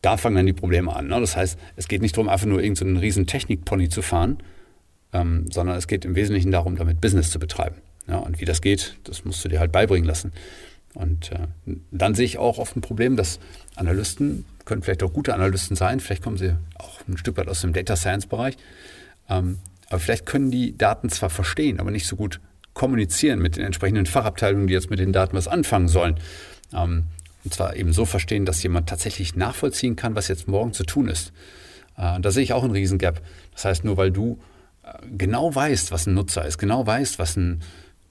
da 0.00 0.16
fangen 0.16 0.36
dann 0.36 0.46
die 0.46 0.54
Probleme 0.54 0.94
an. 0.94 1.08
Ne? 1.08 1.20
Das 1.20 1.36
heißt, 1.36 1.58
es 1.76 1.88
geht 1.88 2.00
nicht 2.00 2.16
darum, 2.16 2.30
einfach 2.30 2.46
nur 2.46 2.62
irgendeinen 2.62 2.96
so 2.96 3.00
riesen 3.00 3.26
Technik-Pony 3.26 3.90
zu 3.90 4.00
fahren, 4.00 4.38
ähm, 5.12 5.50
sondern 5.50 5.76
es 5.76 5.86
geht 5.86 6.06
im 6.06 6.14
Wesentlichen 6.14 6.50
darum, 6.50 6.76
damit 6.76 7.00
Business 7.02 7.30
zu 7.30 7.38
betreiben. 7.38 7.76
Ja? 8.08 8.18
Und 8.18 8.40
wie 8.40 8.46
das 8.46 8.62
geht, 8.62 8.96
das 9.04 9.26
musst 9.26 9.44
du 9.44 9.48
dir 9.48 9.60
halt 9.60 9.72
beibringen 9.72 10.06
lassen. 10.06 10.32
Und 10.96 11.30
äh, 11.30 11.46
dann 11.90 12.14
sehe 12.14 12.24
ich 12.24 12.38
auch 12.38 12.56
oft 12.58 12.74
ein 12.74 12.80
Problem, 12.80 13.16
dass 13.16 13.38
Analysten, 13.74 14.46
können 14.64 14.82
vielleicht 14.82 15.02
auch 15.02 15.12
gute 15.12 15.34
Analysten 15.34 15.76
sein, 15.76 16.00
vielleicht 16.00 16.22
kommen 16.22 16.38
sie 16.38 16.54
auch 16.74 17.00
ein 17.06 17.18
Stück 17.18 17.36
weit 17.36 17.48
aus 17.48 17.60
dem 17.60 17.74
Data 17.74 17.96
Science-Bereich, 17.96 18.56
ähm, 19.28 19.58
aber 19.90 20.00
vielleicht 20.00 20.24
können 20.24 20.50
die 20.50 20.76
Daten 20.76 21.10
zwar 21.10 21.28
verstehen, 21.28 21.80
aber 21.80 21.90
nicht 21.90 22.06
so 22.06 22.16
gut 22.16 22.40
kommunizieren 22.72 23.40
mit 23.40 23.56
den 23.56 23.64
entsprechenden 23.64 24.06
Fachabteilungen, 24.06 24.66
die 24.66 24.72
jetzt 24.72 24.88
mit 24.88 24.98
den 24.98 25.12
Daten 25.12 25.36
was 25.36 25.48
anfangen 25.48 25.88
sollen. 25.88 26.18
Ähm, 26.72 27.04
und 27.44 27.54
zwar 27.54 27.76
eben 27.76 27.92
so 27.92 28.06
verstehen, 28.06 28.46
dass 28.46 28.62
jemand 28.62 28.88
tatsächlich 28.88 29.36
nachvollziehen 29.36 29.96
kann, 29.96 30.16
was 30.16 30.28
jetzt 30.28 30.48
morgen 30.48 30.72
zu 30.72 30.84
tun 30.84 31.08
ist. 31.08 31.32
Äh, 31.96 32.20
da 32.20 32.30
sehe 32.30 32.42
ich 32.42 32.54
auch 32.54 32.64
einen 32.64 32.72
Riesengap. 32.72 33.20
Das 33.52 33.66
heißt, 33.66 33.84
nur 33.84 33.98
weil 33.98 34.10
du 34.10 34.40
äh, 34.82 34.88
genau 35.16 35.54
weißt, 35.54 35.92
was 35.92 36.06
ein 36.06 36.14
Nutzer 36.14 36.44
ist, 36.44 36.58
genau 36.58 36.86
weißt, 36.86 37.18
was 37.18 37.36
ein 37.36 37.62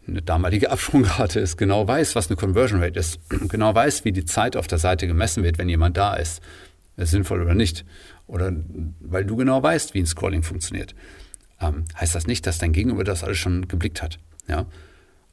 eine 0.08 0.22
damalige 0.22 0.72
Absprungrate 0.72 1.40
ist, 1.40 1.58
genau 1.58 1.88
weiß, 1.88 2.16
was 2.16 2.30
eine 2.30 2.38
Conversion 2.38 2.82
Rate 2.82 3.00
ist, 3.00 3.20
genau 3.50 3.74
weiß, 3.74 4.06
wie 4.06 4.12
die 4.12 4.26
Zeit 4.26 4.56
auf 4.56 4.68
der 4.68 4.78
Seite 4.78 5.08
gemessen 5.08 5.44
wird, 5.44 5.58
wenn 5.58 5.70
jemand 5.70 5.98
da 5.98 6.16
ist, 6.16 6.42
sinnvoll 6.98 7.42
oder 7.42 7.56
nicht, 7.56 7.86
oder 8.28 8.52
weil 9.00 9.26
du 9.26 9.36
genau 9.36 9.62
weißt, 9.62 9.94
wie 9.94 10.00
ein 10.00 10.06
Scrolling 10.06 10.44
funktioniert, 10.44 10.96
ähm, 11.62 11.86
heißt 12.00 12.16
das 12.16 12.28
nicht, 12.28 12.48
dass 12.48 12.58
dein 12.58 12.74
Gegenüber 12.74 13.04
das 13.04 13.24
alles 13.24 13.38
schon 13.38 13.68
geblickt 13.68 14.02
hat. 14.02 14.20
Ja? 14.48 14.66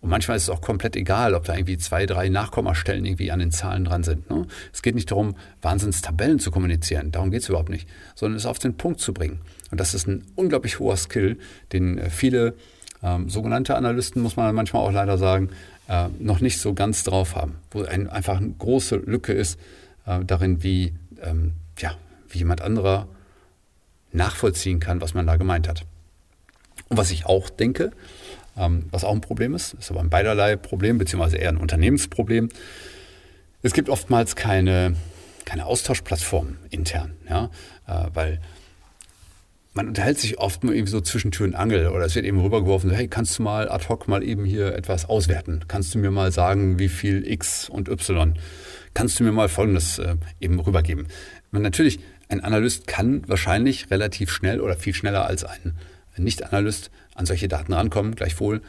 Und 0.03 0.11
manchmal 0.11 0.37
ist 0.37 0.45
es 0.45 0.51
auch 0.51 0.61
komplett 0.61 0.97
egal, 0.97 1.33
ob 1.35 1.45
da 1.45 1.55
irgendwie 1.55 1.79
zwei, 1.79 2.07
drei 2.07 2.29
Nachkommastellen 2.29 3.05
irgendwie 3.05 3.31
an 3.31 3.39
den 3.39 3.53
Zahlen 3.53 3.85
dran 3.85 4.03
sind. 4.03 4.29
Ne? 4.29 4.47
Es 4.73 4.83
geht 4.83 4.97
nicht 4.97 5.13
darum, 5.13 5.37
Wahnsinns-Tabellen 5.63 6.41
zu 6.41 6.51
kommunizieren. 6.51 7.13
Darum 7.13 7.31
geht 7.31 7.43
es 7.43 7.49
überhaupt 7.49 7.69
nicht. 7.69 7.89
Sondern 8.17 8.37
es 8.37 8.45
auf 8.45 8.59
den 8.59 8.77
Punkt 8.77 8.99
zu 8.99 9.15
bringen. 9.15 9.41
Und 9.71 9.79
das 9.79 9.95
ist 9.95 10.09
ein 10.09 10.25
unglaublich 10.35 10.81
hoher 10.81 10.97
Skill, 10.97 11.39
den 11.73 11.99
äh, 11.99 12.11
viele 12.11 12.55
ähm, 13.03 13.29
sogenannte 13.29 13.77
Analysten, 13.77 14.23
muss 14.23 14.37
man 14.37 14.55
manchmal 14.55 14.83
auch 14.83 14.93
leider 14.93 15.19
sagen, 15.19 15.51
äh, 15.89 16.09
noch 16.19 16.41
nicht 16.41 16.59
so 16.61 16.75
ganz 16.75 17.05
drauf 17.05 17.35
haben. 17.35 17.57
Wo 17.71 17.83
ein, 17.83 18.09
einfach 18.09 18.37
eine 18.39 18.51
große 18.51 18.97
Lücke 18.97 19.33
ist 19.33 19.59
äh, 20.07 20.25
darin, 20.25 20.63
wie, 20.63 20.95
ähm, 21.23 21.53
ja, 21.79 21.95
wie 22.29 22.39
jemand 22.39 22.61
anderer 22.61 23.09
nachvollziehen 24.13 24.81
kann, 24.81 25.01
was 25.01 25.15
man 25.15 25.27
da 25.27 25.37
gemeint 25.37 25.69
hat. 25.69 25.85
Und 26.89 26.97
was 26.99 27.11
ich 27.11 27.27
auch 27.27 27.51
denke, 27.51 27.93
ähm, 28.57 28.87
was 28.91 29.05
auch 29.05 29.13
ein 29.13 29.21
Problem 29.21 29.55
ist, 29.55 29.75
ist 29.75 29.91
aber 29.91 30.01
ein 30.01 30.11
beiderlei 30.11 30.57
Problem, 30.57 30.99
beziehungsweise 30.99 31.37
eher 31.37 31.49
ein 31.49 31.57
Unternehmensproblem. 31.57 32.51
Es 33.63 33.73
gibt 33.73 33.89
oftmals 33.89 34.37
keine, 34.37 34.97
keine 35.45 35.67
Austauschplattform 35.67 36.59
intern, 36.71 37.15
ja, 37.29 37.51
äh, 37.87 38.11
weil 38.13 38.41
man 39.75 39.89
unterhält 39.89 40.19
sich 40.19 40.39
oft 40.39 40.65
nur 40.65 40.75
irgendwie 40.75 40.93
so 40.93 41.01
zwischen 41.01 41.31
Tür 41.31 41.47
und 41.47 41.55
Angel 41.55 41.89
oder 41.89 42.05
es 42.05 42.15
wird 42.15 42.27
eben 42.27 42.41
rübergeworfen, 42.41 42.91
so, 42.91 42.97
hey, 42.97 43.09
kannst 43.09 43.39
du 43.39 43.43
mal 43.43 43.71
ad 43.71 43.89
hoc 43.89 44.07
mal 44.07 44.23
eben 44.23 44.45
hier 44.45 44.75
etwas 44.75 45.09
auswerten? 45.09 45.65
Kannst 45.67 45.95
du 45.95 45.99
mir 45.99 46.11
mal 46.11 46.31
sagen, 46.31 46.79
wie 46.79 46.89
viel 46.89 47.27
X 47.27 47.69
und 47.69 47.89
Y? 47.89 48.35
Kannst 48.95 49.19
du 49.19 49.25
mir 49.25 49.33
mal 49.33 49.49
Folgendes 49.49 49.99
äh, 49.99 50.17
eben 50.41 50.61
rübergeben? 50.61 51.07
Man 51.51 51.63
natürlich, 51.63 52.01
ein 52.29 52.41
Analyst 52.41 52.87
kann 52.87 53.27
wahrscheinlich 53.29 53.91
relativ 53.91 54.31
schnell 54.31 54.61
oder 54.61 54.77
viel 54.77 54.95
schneller 54.95 55.27
als 55.27 55.45
ein 55.45 55.75
Nicht-Analyst 56.17 56.91
an 57.15 57.27
solche 57.27 57.49
Daten 57.49 57.73
rankommen, 57.73 58.15
gleichwohl 58.15 58.61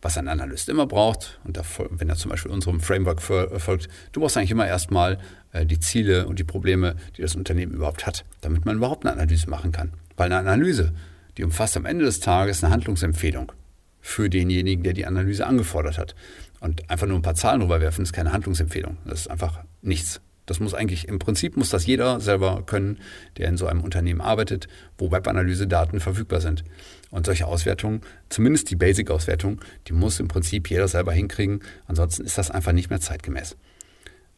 was 0.00 0.18
ein 0.18 0.26
Analyst 0.26 0.68
immer 0.68 0.86
braucht, 0.86 1.40
und 1.44 1.56
da, 1.56 1.62
wenn 1.90 2.08
er 2.08 2.16
zum 2.16 2.32
Beispiel 2.32 2.50
unserem 2.50 2.80
Framework 2.80 3.22
folgt, 3.22 3.88
du 4.10 4.20
brauchst 4.20 4.36
eigentlich 4.36 4.50
immer 4.50 4.66
erstmal 4.66 5.18
die 5.54 5.80
Ziele 5.80 6.26
und 6.26 6.38
die 6.38 6.44
Probleme, 6.44 6.96
die 7.16 7.22
das 7.22 7.36
Unternehmen 7.36 7.72
überhaupt 7.72 8.06
hat, 8.06 8.24
damit 8.40 8.64
man 8.64 8.76
überhaupt 8.76 9.04
eine 9.04 9.12
Analyse 9.12 9.48
machen 9.50 9.72
kann. 9.72 9.92
Weil 10.16 10.26
eine 10.26 10.38
Analyse, 10.38 10.92
die 11.36 11.44
umfasst 11.44 11.76
am 11.76 11.86
Ende 11.86 12.04
des 12.04 12.20
Tages 12.20 12.62
eine 12.62 12.72
Handlungsempfehlung 12.72 13.52
für 14.00 14.28
denjenigen, 14.28 14.82
der 14.82 14.92
die 14.92 15.06
Analyse 15.06 15.46
angefordert 15.46 15.98
hat. 15.98 16.14
Und 16.60 16.88
einfach 16.90 17.06
nur 17.06 17.18
ein 17.18 17.22
paar 17.22 17.34
Zahlen 17.34 17.62
rüberwerfen 17.62 18.04
ist 18.04 18.12
keine 18.12 18.32
Handlungsempfehlung. 18.32 18.96
Das 19.04 19.20
ist 19.20 19.30
einfach 19.30 19.64
nichts. 19.80 20.20
Das 20.46 20.58
muss 20.58 20.74
eigentlich, 20.74 21.06
im 21.06 21.18
Prinzip 21.18 21.56
muss 21.56 21.70
das 21.70 21.86
jeder 21.86 22.20
selber 22.20 22.64
können, 22.66 22.98
der 23.36 23.48
in 23.48 23.56
so 23.56 23.66
einem 23.66 23.82
Unternehmen 23.82 24.20
arbeitet, 24.20 24.66
wo 24.98 25.12
Webanalyse-Daten 25.12 26.00
verfügbar 26.00 26.40
sind. 26.40 26.64
Und 27.10 27.26
solche 27.26 27.46
Auswertungen, 27.46 28.00
zumindest 28.28 28.70
die 28.70 28.76
Basic-Auswertung, 28.76 29.60
die 29.86 29.92
muss 29.92 30.18
im 30.18 30.28
Prinzip 30.28 30.68
jeder 30.68 30.88
selber 30.88 31.12
hinkriegen. 31.12 31.60
Ansonsten 31.86 32.24
ist 32.24 32.38
das 32.38 32.50
einfach 32.50 32.72
nicht 32.72 32.90
mehr 32.90 33.00
zeitgemäß. 33.00 33.56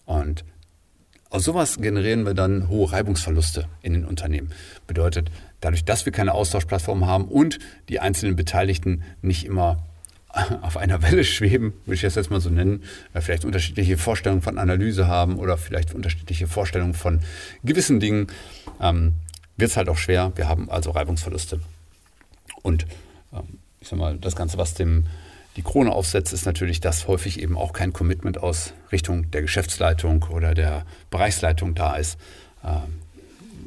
Und 0.04 0.44
aus 1.34 1.42
sowas 1.42 1.78
generieren 1.78 2.24
wir 2.26 2.34
dann 2.34 2.68
hohe 2.68 2.92
Reibungsverluste 2.92 3.66
in 3.82 3.92
den 3.92 4.04
Unternehmen. 4.04 4.52
Bedeutet, 4.86 5.32
dadurch, 5.60 5.84
dass 5.84 6.06
wir 6.06 6.12
keine 6.12 6.32
Austauschplattform 6.32 7.06
haben 7.06 7.24
und 7.24 7.58
die 7.88 7.98
einzelnen 7.98 8.36
Beteiligten 8.36 9.02
nicht 9.20 9.44
immer 9.44 9.82
auf 10.62 10.76
einer 10.76 11.02
Welle 11.02 11.24
schweben, 11.24 11.72
würde 11.86 11.96
ich 11.96 12.02
das 12.02 12.14
jetzt 12.14 12.30
mal 12.30 12.40
so 12.40 12.50
nennen, 12.50 12.84
äh, 13.14 13.20
vielleicht 13.20 13.44
unterschiedliche 13.44 13.98
Vorstellungen 13.98 14.42
von 14.42 14.58
Analyse 14.58 15.08
haben 15.08 15.36
oder 15.40 15.58
vielleicht 15.58 15.92
unterschiedliche 15.92 16.46
Vorstellungen 16.46 16.94
von 16.94 17.18
gewissen 17.64 17.98
Dingen, 17.98 18.28
ähm, 18.80 19.14
wird 19.56 19.72
es 19.72 19.76
halt 19.76 19.88
auch 19.88 19.98
schwer. 19.98 20.30
Wir 20.36 20.48
haben 20.48 20.70
also 20.70 20.92
Reibungsverluste. 20.92 21.58
Und 22.62 22.86
ähm, 23.32 23.58
ich 23.80 23.88
sag 23.88 23.98
mal, 23.98 24.18
das 24.18 24.36
Ganze, 24.36 24.56
was 24.56 24.74
dem 24.74 25.06
die 25.56 25.62
Krone 25.62 25.92
aufsetzt, 25.92 26.32
ist 26.32 26.46
natürlich, 26.46 26.80
dass 26.80 27.06
häufig 27.06 27.40
eben 27.40 27.56
auch 27.56 27.72
kein 27.72 27.92
Commitment 27.92 28.38
aus 28.42 28.72
Richtung 28.90 29.30
der 29.30 29.42
Geschäftsleitung 29.42 30.24
oder 30.30 30.54
der 30.54 30.84
Bereichsleitung 31.10 31.74
da 31.74 31.96
ist. 31.96 32.18
Ähm, 32.64 33.00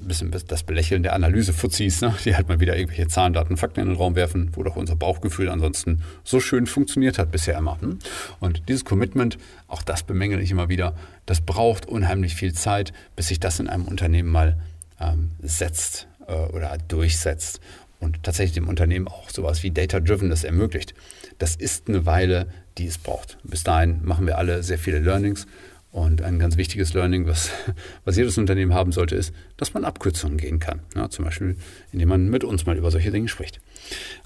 bisschen 0.08 0.32
das 0.32 0.64
Belächeln 0.64 1.04
der 1.04 1.14
Analyse-Fuzis, 1.14 2.02
ne? 2.02 2.16
die 2.26 2.36
halt 2.36 2.48
mal 2.48 2.60
wieder 2.60 2.76
irgendwelche 2.78 3.08
Zahlen, 3.08 3.34
Daten, 3.34 3.58
Fakten 3.58 3.82
in 3.82 3.88
den 3.88 3.98
Raum 3.98 4.16
werfen, 4.16 4.52
wo 4.54 4.64
doch 4.64 4.76
unser 4.76 4.96
Bauchgefühl 4.96 5.50
ansonsten 5.50 6.02
so 6.24 6.40
schön 6.40 6.66
funktioniert 6.66 7.20
hat 7.20 7.32
bisher 7.32 7.58
immer. 7.58 7.80
Hm? 7.82 8.00
Und 8.40 8.64
dieses 8.70 8.86
Commitment, 8.86 9.38
auch 9.68 9.84
das 9.84 10.04
bemängel 10.04 10.42
ich 10.42 10.52
immer 10.52 10.70
wieder, 10.70 10.96
das 11.26 11.42
braucht 11.42 11.86
unheimlich 11.86 12.36
viel 12.36 12.54
Zeit, 12.54 12.94
bis 13.16 13.28
sich 13.28 13.40
das 13.40 13.60
in 13.60 13.68
einem 13.68 13.86
Unternehmen 13.86 14.30
mal 14.30 14.58
ähm, 15.00 15.32
setzt 15.42 16.08
äh, 16.28 16.34
oder 16.34 16.78
durchsetzt 16.88 17.60
und 18.00 18.24
tatsächlich 18.24 18.54
dem 18.54 18.68
Unternehmen 18.68 19.08
auch 19.08 19.30
sowas 19.30 19.64
wie 19.64 19.72
Data-Driven 19.72 20.30
das 20.30 20.44
ermöglicht. 20.44 20.94
Das 21.38 21.56
ist 21.56 21.88
eine 21.88 22.06
Weile, 22.06 22.48
die 22.78 22.88
es 22.88 22.98
braucht. 22.98 23.38
Bis 23.44 23.64
dahin 23.64 24.04
machen 24.04 24.28
wir 24.28 24.38
alle 24.38 24.64
sehr 24.64 24.78
viele 24.78 25.00
Learnings 25.00 25.48
und 25.92 26.22
ein 26.22 26.38
ganz 26.38 26.58
wichtiges 26.58 26.94
Learning, 26.94 27.26
was, 27.26 27.50
was 28.06 28.18
jedes 28.18 28.38
Unternehmen 28.38 28.74
haben 28.74 28.92
sollte, 28.92 29.16
ist, 29.16 29.34
dass 29.58 29.74
man 29.74 29.86
Abkürzungen 29.86 30.38
gehen 30.38 30.60
kann. 30.60 30.82
Ja, 30.96 31.10
zum 31.10 31.26
Beispiel, 31.26 31.58
indem 31.92 32.10
man 32.10 32.30
mit 32.30 32.44
uns 32.44 32.66
mal 32.66 32.78
über 32.78 32.92
solche 32.92 33.12
Dinge 33.12 33.28
spricht. 33.28 33.60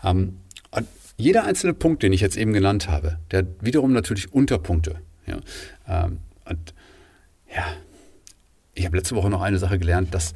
Ähm, 0.04 0.38
jeder 1.18 1.44
einzelne 1.44 1.74
Punkt, 1.74 2.04
den 2.04 2.14
ich 2.14 2.22
jetzt 2.22 2.36
eben 2.36 2.52
genannt 2.52 2.90
habe, 2.90 3.20
der 3.30 3.40
hat 3.40 3.48
wiederum 3.62 3.94
natürlich 3.94 4.34
Unterpunkte. 4.34 4.96
Ja, 5.28 5.40
ähm, 5.88 6.18
und 6.46 6.74
ja, 7.56 7.66
ich 8.74 8.86
habe 8.86 8.98
letzte 8.98 9.16
Woche 9.16 9.30
noch 9.30 9.42
eine 9.42 9.60
Sache 9.60 9.78
gelernt, 9.78 10.14
dass 10.14 10.34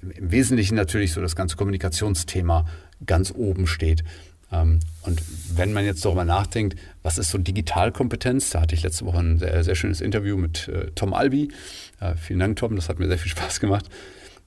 im 0.00 0.30
Wesentlichen 0.30 0.74
natürlich 0.74 1.12
so 1.12 1.20
das 1.20 1.36
ganze 1.36 1.56
Kommunikationsthema 1.56 2.66
ganz 3.04 3.32
oben 3.34 3.66
steht. 3.66 4.04
Ähm, 4.52 4.80
und 5.02 5.22
wenn 5.54 5.72
man 5.72 5.84
jetzt 5.84 6.04
darüber 6.04 6.24
nachdenkt, 6.24 6.76
was 7.02 7.18
ist 7.18 7.30
so 7.30 7.38
Digitalkompetenz, 7.38 8.50
da 8.50 8.60
hatte 8.60 8.74
ich 8.74 8.82
letzte 8.82 9.04
Woche 9.04 9.18
ein 9.18 9.38
sehr, 9.38 9.64
sehr 9.64 9.74
schönes 9.74 10.00
Interview 10.00 10.36
mit 10.36 10.68
äh, 10.68 10.90
Tom 10.94 11.14
Albi. 11.14 11.52
Äh, 12.00 12.14
vielen 12.16 12.40
Dank, 12.40 12.56
Tom, 12.56 12.76
das 12.76 12.88
hat 12.88 12.98
mir 12.98 13.08
sehr 13.08 13.18
viel 13.18 13.30
Spaß 13.32 13.60
gemacht. 13.60 13.88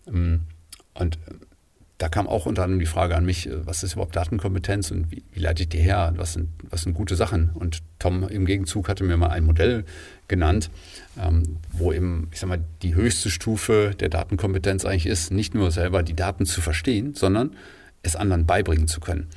Ähm, 0.07 0.41
und 0.93 1.15
äh, 1.15 1.33
da 1.99 2.07
kam 2.07 2.27
auch 2.27 2.45
unter 2.45 2.63
anderem 2.63 2.79
die 2.79 2.85
Frage 2.85 3.15
an 3.15 3.25
mich, 3.25 3.47
äh, 3.47 3.67
was 3.67 3.83
ist 3.83 3.93
überhaupt 3.93 4.15
Datenkompetenz 4.15 4.89
und 4.89 5.11
wie, 5.11 5.23
wie 5.31 5.39
leite 5.39 5.63
ich 5.63 5.69
die 5.69 5.77
her? 5.77 6.13
Was 6.15 6.33
sind, 6.33 6.49
was 6.69 6.81
sind 6.81 6.93
gute 6.93 7.15
Sachen? 7.15 7.51
Und 7.53 7.79
Tom 7.99 8.27
im 8.27 8.45
Gegenzug 8.45 8.89
hatte 8.89 9.03
mir 9.03 9.17
mal 9.17 9.29
ein 9.29 9.43
Modell 9.43 9.83
genannt, 10.27 10.71
ähm, 11.21 11.57
wo 11.73 11.91
eben, 11.91 12.29
ich 12.31 12.39
sag 12.39 12.47
mal, 12.47 12.63
die 12.81 12.95
höchste 12.95 13.29
Stufe 13.29 13.91
der 13.99 14.09
Datenkompetenz 14.09 14.85
eigentlich 14.85 15.07
ist, 15.07 15.31
nicht 15.31 15.53
nur 15.53 15.71
selber 15.71 16.01
die 16.01 16.15
Daten 16.15 16.45
zu 16.45 16.61
verstehen, 16.61 17.13
sondern 17.15 17.55
es 18.01 18.15
anderen 18.15 18.45
beibringen 18.45 18.87
zu 18.87 19.01
können. 19.01 19.27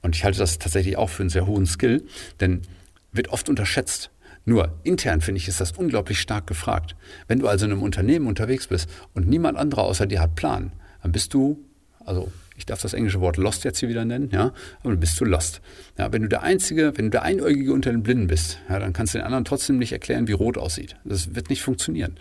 Und 0.00 0.14
ich 0.14 0.24
halte 0.24 0.38
das 0.38 0.58
tatsächlich 0.58 0.96
auch 0.96 1.10
für 1.10 1.24
einen 1.24 1.30
sehr 1.30 1.46
hohen 1.46 1.66
Skill, 1.66 2.04
denn 2.40 2.62
wird 3.10 3.28
oft 3.28 3.48
unterschätzt. 3.48 4.10
Nur 4.44 4.78
intern 4.84 5.20
finde 5.20 5.38
ich, 5.40 5.48
ist 5.48 5.60
das 5.60 5.72
unglaublich 5.72 6.20
stark 6.20 6.46
gefragt. 6.46 6.94
Wenn 7.26 7.40
du 7.40 7.48
also 7.48 7.64
in 7.64 7.72
einem 7.72 7.82
Unternehmen 7.82 8.28
unterwegs 8.28 8.68
bist 8.68 8.88
und 9.14 9.26
niemand 9.26 9.58
anderer 9.58 9.82
außer 9.82 10.06
dir 10.06 10.20
hat 10.20 10.36
Plan, 10.36 10.72
dann 11.02 11.12
bist 11.12 11.34
du, 11.34 11.58
also 12.04 12.30
ich 12.56 12.66
darf 12.66 12.80
das 12.80 12.94
englische 12.94 13.20
Wort 13.20 13.36
lost 13.36 13.64
jetzt 13.64 13.80
hier 13.80 13.88
wieder 13.88 14.04
nennen, 14.04 14.30
ja, 14.32 14.52
aber 14.80 14.90
dann 14.90 15.00
bist 15.00 15.20
du 15.20 15.24
lost. 15.24 15.60
Ja, 15.98 16.12
wenn 16.12 16.22
du 16.22 16.28
der 16.28 16.42
Einzige, 16.42 16.96
wenn 16.96 17.06
du 17.06 17.10
der 17.10 17.22
Einäugige 17.22 17.72
unter 17.72 17.90
den 17.90 18.02
Blinden 18.02 18.28
bist, 18.28 18.58
ja, 18.68 18.78
dann 18.78 18.92
kannst 18.92 19.14
du 19.14 19.18
den 19.18 19.24
anderen 19.24 19.44
trotzdem 19.44 19.78
nicht 19.78 19.92
erklären, 19.92 20.28
wie 20.28 20.32
rot 20.32 20.56
aussieht. 20.56 20.96
Das 21.04 21.34
wird 21.34 21.50
nicht 21.50 21.62
funktionieren. 21.62 22.16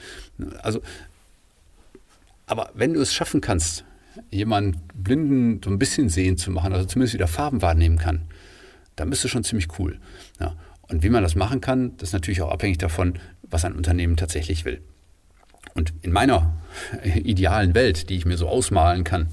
Also, 0.62 0.82
aber 2.48 2.72
wenn 2.74 2.94
du 2.94 3.02
es 3.02 3.14
schaffen 3.14 3.42
kannst, 3.42 3.86
jemanden 4.32 4.82
Blinden 4.96 5.62
so 5.64 5.70
ein 5.70 5.80
bisschen 5.80 6.10
sehen 6.10 6.38
zu 6.38 6.52
machen, 6.52 6.74
also 6.74 6.86
zumindest 6.86 7.14
wieder 7.14 7.28
Farben 7.28 7.62
wahrnehmen 7.62 7.98
kann, 7.98 8.24
dann 8.96 9.10
bist 9.10 9.24
du 9.24 9.28
schon 9.28 9.44
ziemlich 9.44 9.68
cool. 9.80 10.00
Ja. 10.40 10.56
Und 10.82 11.04
wie 11.04 11.10
man 11.10 11.24
das 11.24 11.36
machen 11.36 11.62
kann, 11.62 11.96
das 11.98 12.10
ist 12.10 12.14
natürlich 12.14 12.42
auch 12.42 12.52
abhängig 12.52 12.78
davon, 12.78 13.20
was 13.44 13.66
ein 13.66 13.74
Unternehmen 13.74 14.18
tatsächlich 14.18 14.66
will. 14.66 14.82
Und 15.76 15.94
in 16.02 16.12
meiner 16.12 16.54
idealen 17.04 17.74
Welt, 17.74 18.10
die 18.10 18.18
ich 18.18 18.26
mir 18.26 18.38
so 18.38 18.48
ausmalen 18.48 19.04
kann, 19.04 19.28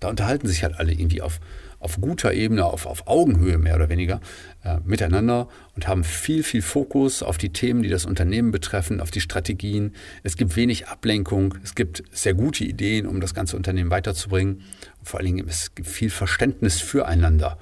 da 0.00 0.08
unterhalten 0.08 0.46
sich 0.46 0.62
halt 0.62 0.78
alle 0.78 0.92
irgendwie 0.92 1.22
auf, 1.22 1.40
auf 1.78 2.00
guter 2.00 2.32
Ebene, 2.32 2.64
auf, 2.64 2.86
auf 2.86 3.06
Augenhöhe 3.06 3.58
mehr 3.58 3.76
oder 3.76 3.88
weniger 3.88 4.20
äh, 4.64 4.78
miteinander 4.84 5.48
und 5.74 5.86
haben 5.88 6.04
viel, 6.04 6.42
viel 6.42 6.62
Fokus 6.62 7.22
auf 7.22 7.38
die 7.38 7.50
Themen, 7.50 7.82
die 7.82 7.88
das 7.88 8.04
Unternehmen 8.04 8.50
betreffen, 8.50 9.00
auf 9.00 9.10
die 9.10 9.20
Strategien. 9.20 9.94
Es 10.22 10.36
gibt 10.36 10.56
wenig 10.56 10.88
Ablenkung, 10.88 11.54
es 11.62 11.74
gibt 11.74 12.02
sehr 12.12 12.34
gute 12.34 12.64
Ideen, 12.64 13.06
um 13.06 13.20
das 13.20 13.34
ganze 13.34 13.56
Unternehmen 13.56 13.90
weiterzubringen. 13.90 14.62
Und 14.98 15.08
vor 15.08 15.20
allen 15.20 15.36
Dingen 15.36 15.48
es 15.48 15.74
gibt 15.74 15.88
viel 15.88 16.10
Verständnis 16.10 16.80
füreinander. 16.80 17.58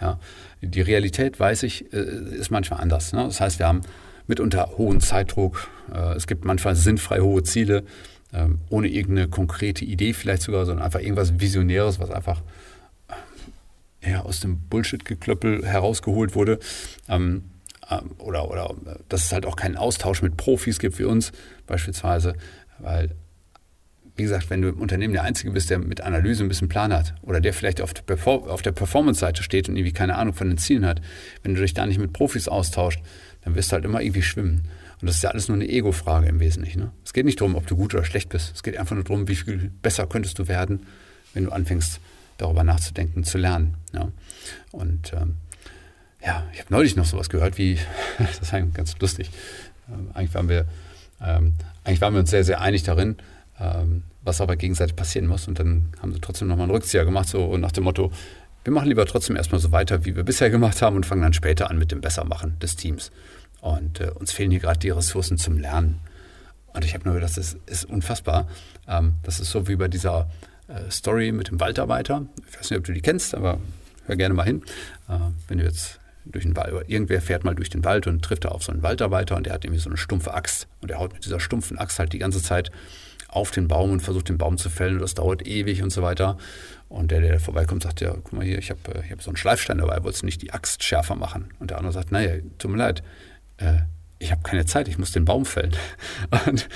Ja. 0.00 0.18
Die 0.62 0.80
Realität, 0.80 1.40
weiß 1.40 1.62
ich, 1.62 1.92
äh, 1.92 1.98
ist 1.98 2.50
manchmal 2.50 2.80
anders. 2.80 3.12
Ne? 3.12 3.24
Das 3.24 3.40
heißt, 3.40 3.58
wir 3.58 3.66
haben 3.66 3.82
mitunter 4.26 4.70
hohen 4.78 5.00
Zeitdruck, 5.00 5.68
äh, 5.92 6.14
es 6.14 6.26
gibt 6.26 6.44
manchmal 6.44 6.76
sinnfrei 6.76 7.20
hohe 7.20 7.42
Ziele, 7.42 7.84
ähm, 8.32 8.60
ohne 8.68 8.88
irgendeine 8.88 9.28
konkrete 9.28 9.84
Idee 9.84 10.12
vielleicht 10.12 10.42
sogar, 10.42 10.66
sondern 10.66 10.84
einfach 10.84 11.00
irgendwas 11.00 11.40
Visionäres, 11.40 11.98
was 11.98 12.10
einfach 12.10 12.42
ja, 14.02 14.22
aus 14.22 14.40
dem 14.40 14.60
Bullshit-Geklöppel 14.68 15.66
herausgeholt 15.66 16.34
wurde. 16.34 16.58
Ähm, 17.08 17.44
ähm, 17.90 18.12
oder, 18.18 18.50
oder 18.50 18.74
dass 19.08 19.24
es 19.24 19.32
halt 19.32 19.46
auch 19.46 19.56
keinen 19.56 19.76
Austausch 19.76 20.22
mit 20.22 20.36
Profis 20.36 20.78
gibt 20.78 20.98
wie 20.98 21.04
uns 21.04 21.32
beispielsweise, 21.66 22.34
weil 22.78 23.10
wie 24.16 24.24
gesagt, 24.24 24.50
wenn 24.50 24.60
du 24.60 24.68
im 24.68 24.80
Unternehmen 24.80 25.14
der 25.14 25.22
Einzige 25.22 25.50
bist, 25.50 25.70
der 25.70 25.78
mit 25.78 26.02
Analyse 26.02 26.44
ein 26.44 26.48
bisschen 26.48 26.68
Plan 26.68 26.92
hat 26.92 27.14
oder 27.22 27.40
der 27.40 27.54
vielleicht 27.54 27.80
auf 27.80 27.94
der, 27.94 28.04
der 28.06 28.72
Performance-Seite 28.72 29.42
steht 29.42 29.68
und 29.68 29.76
irgendwie 29.76 29.94
keine 29.94 30.16
Ahnung 30.16 30.34
von 30.34 30.48
den 30.48 30.58
Zielen 30.58 30.84
hat, 30.84 31.00
wenn 31.42 31.54
du 31.54 31.60
dich 31.62 31.72
da 31.72 31.86
nicht 31.86 31.98
mit 31.98 32.12
Profis 32.12 32.46
austauscht, 32.46 33.00
dann 33.44 33.54
wirst 33.54 33.72
du 33.72 33.74
halt 33.74 33.84
immer 33.86 34.02
irgendwie 34.02 34.22
schwimmen. 34.22 34.68
Und 35.00 35.06
das 35.06 35.16
ist 35.16 35.22
ja 35.22 35.30
alles 35.30 35.48
nur 35.48 35.56
eine 35.56 35.68
Ego-Frage 35.68 36.26
im 36.28 36.40
Wesentlichen. 36.40 36.80
Ne? 36.80 36.92
Es 37.04 37.12
geht 37.12 37.24
nicht 37.24 37.40
darum, 37.40 37.54
ob 37.54 37.66
du 37.66 37.76
gut 37.76 37.94
oder 37.94 38.04
schlecht 38.04 38.28
bist. 38.28 38.54
Es 38.54 38.62
geht 38.62 38.76
einfach 38.76 38.94
nur 38.94 39.04
darum, 39.04 39.28
wie 39.28 39.36
viel 39.36 39.70
besser 39.82 40.06
könntest 40.06 40.38
du 40.38 40.48
werden, 40.48 40.86
wenn 41.32 41.44
du 41.44 41.52
anfängst, 41.52 42.00
darüber 42.36 42.64
nachzudenken, 42.64 43.24
zu 43.24 43.38
lernen. 43.38 43.74
Ja? 43.92 44.08
Und 44.72 45.12
ähm, 45.14 45.36
ja, 46.24 46.46
ich 46.52 46.60
habe 46.60 46.72
neulich 46.72 46.96
noch 46.96 47.06
sowas 47.06 47.30
gehört, 47.30 47.56
wie, 47.56 47.78
das 48.18 48.40
ist 48.40 48.52
eigentlich 48.52 48.74
ganz 48.74 48.98
lustig. 48.98 49.30
Ähm, 49.88 50.10
eigentlich, 50.12 50.34
waren 50.34 50.48
wir, 50.48 50.66
ähm, 51.22 51.54
eigentlich 51.84 52.00
waren 52.00 52.14
wir 52.14 52.20
uns 52.20 52.30
sehr, 52.30 52.44
sehr 52.44 52.60
einig 52.60 52.82
darin, 52.82 53.16
ähm, 53.58 54.02
was 54.22 54.40
aber 54.40 54.56
gegenseitig 54.56 54.96
passieren 54.96 55.26
muss. 55.26 55.48
Und 55.48 55.58
dann 55.58 55.88
haben 56.02 56.12
sie 56.12 56.20
trotzdem 56.20 56.48
nochmal 56.48 56.64
einen 56.64 56.72
Rückzieher 56.72 57.06
gemacht, 57.06 57.28
so 57.28 57.56
nach 57.56 57.72
dem 57.72 57.84
Motto, 57.84 58.12
wir 58.64 58.72
machen 58.72 58.88
lieber 58.88 59.06
trotzdem 59.06 59.36
erstmal 59.36 59.60
so 59.60 59.72
weiter, 59.72 60.04
wie 60.04 60.14
wir 60.14 60.22
bisher 60.22 60.50
gemacht 60.50 60.82
haben 60.82 60.96
und 60.96 61.06
fangen 61.06 61.22
dann 61.22 61.32
später 61.32 61.70
an 61.70 61.78
mit 61.78 61.92
dem 61.92 62.02
Bessermachen 62.02 62.58
des 62.58 62.76
Teams. 62.76 63.10
Und 63.60 64.00
äh, 64.00 64.10
uns 64.10 64.32
fehlen 64.32 64.50
hier 64.50 64.60
gerade 64.60 64.78
die 64.78 64.90
Ressourcen 64.90 65.38
zum 65.38 65.58
Lernen. 65.58 66.00
Und 66.72 66.84
ich 66.84 66.94
habe 66.94 67.04
nur 67.04 67.14
gedacht, 67.14 67.36
das 67.36 67.56
ist, 67.66 67.84
unfassbar. 67.84 68.48
Ähm, 68.86 69.14
das 69.22 69.40
ist 69.40 69.50
so 69.50 69.68
wie 69.68 69.76
bei 69.76 69.88
dieser 69.88 70.30
äh, 70.68 70.90
Story 70.90 71.32
mit 71.32 71.48
dem 71.48 71.60
Waldarbeiter. 71.60 72.26
Ich 72.48 72.58
weiß 72.58 72.70
nicht, 72.70 72.78
ob 72.78 72.84
du 72.84 72.92
die 72.92 73.00
kennst, 73.00 73.34
aber 73.34 73.58
hör 74.06 74.16
gerne 74.16 74.34
mal 74.34 74.44
hin. 74.44 74.62
Äh, 75.08 75.18
wenn 75.48 75.58
du 75.58 75.64
jetzt 75.64 75.98
durch 76.24 76.44
den 76.44 76.56
Wald, 76.56 76.88
irgendwer 76.88 77.20
fährt 77.20 77.44
mal 77.44 77.54
durch 77.54 77.70
den 77.70 77.84
Wald 77.84 78.06
und 78.06 78.22
trifft 78.22 78.44
da 78.44 78.50
auf 78.50 78.62
so 78.62 78.72
einen 78.72 78.82
Waldarbeiter 78.82 79.36
und 79.36 79.46
der 79.46 79.54
hat 79.54 79.64
irgendwie 79.64 79.80
so 79.80 79.90
eine 79.90 79.96
stumpfe 79.96 80.32
Axt. 80.34 80.68
Und 80.80 80.90
der 80.90 80.98
haut 80.98 81.12
mit 81.12 81.24
dieser 81.24 81.40
stumpfen 81.40 81.78
Axt 81.78 81.98
halt 81.98 82.12
die 82.12 82.18
ganze 82.18 82.42
Zeit 82.42 82.70
auf 83.28 83.50
den 83.50 83.68
Baum 83.68 83.92
und 83.92 84.00
versucht 84.00 84.28
den 84.28 84.38
Baum 84.38 84.58
zu 84.58 84.70
fällen 84.70 84.94
und 84.94 85.02
das 85.02 85.14
dauert 85.14 85.46
ewig 85.46 85.82
und 85.82 85.90
so 85.90 86.02
weiter. 86.02 86.36
Und 86.88 87.12
der, 87.12 87.20
der 87.20 87.38
vorbeikommt, 87.38 87.84
sagt, 87.84 88.00
ja, 88.00 88.12
guck 88.12 88.32
mal 88.32 88.44
hier, 88.44 88.58
ich 88.58 88.70
habe 88.70 88.80
ich 89.04 89.12
hab 89.12 89.22
so 89.22 89.30
einen 89.30 89.36
Schleifstein 89.36 89.78
dabei, 89.78 90.02
wolltest 90.02 90.22
du 90.22 90.26
nicht 90.26 90.42
die 90.42 90.52
Axt 90.52 90.82
schärfer 90.82 91.14
machen? 91.14 91.50
Und 91.60 91.70
der 91.70 91.78
andere 91.78 91.92
sagt, 91.92 92.10
naja, 92.10 92.34
tut 92.58 92.70
mir 92.70 92.78
leid, 92.78 93.02
äh, 93.60 93.82
ich 94.18 94.32
habe 94.32 94.42
keine 94.42 94.66
Zeit, 94.66 94.88
ich 94.88 94.98
muss 94.98 95.12
den 95.12 95.24
Baum 95.24 95.46
fällen. 95.46 95.74
Und 96.46 96.68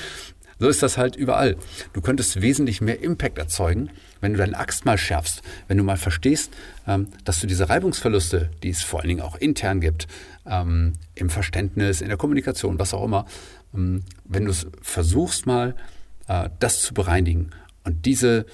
so 0.58 0.68
ist 0.68 0.82
das 0.82 0.96
halt 0.96 1.16
überall. 1.16 1.56
Du 1.92 2.00
könntest 2.00 2.40
wesentlich 2.40 2.80
mehr 2.80 3.02
Impact 3.02 3.38
erzeugen, 3.38 3.90
wenn 4.20 4.32
du 4.32 4.38
deine 4.38 4.56
Axt 4.56 4.84
mal 4.84 4.96
schärfst, 4.96 5.42
wenn 5.68 5.76
du 5.76 5.84
mal 5.84 5.96
verstehst, 5.96 6.52
ähm, 6.86 7.08
dass 7.24 7.40
du 7.40 7.46
diese 7.46 7.68
Reibungsverluste, 7.68 8.50
die 8.62 8.70
es 8.70 8.82
vor 8.82 9.00
allen 9.00 9.08
Dingen 9.08 9.20
auch 9.20 9.36
intern 9.36 9.80
gibt, 9.80 10.06
ähm, 10.46 10.94
im 11.14 11.28
Verständnis, 11.28 12.00
in 12.00 12.08
der 12.08 12.16
Kommunikation, 12.16 12.78
was 12.78 12.94
auch 12.94 13.04
immer, 13.04 13.26
ähm, 13.74 14.04
wenn 14.24 14.44
du 14.44 14.52
es 14.52 14.66
versuchst 14.80 15.46
mal 15.46 15.74
äh, 16.28 16.48
das 16.60 16.80
zu 16.80 16.94
bereinigen 16.94 17.50
und 17.84 18.06
diese 18.06 18.46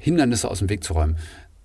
Hindernisse 0.00 0.50
aus 0.50 0.58
dem 0.58 0.68
Weg 0.68 0.82
zu 0.82 0.94
räumen. 0.94 1.16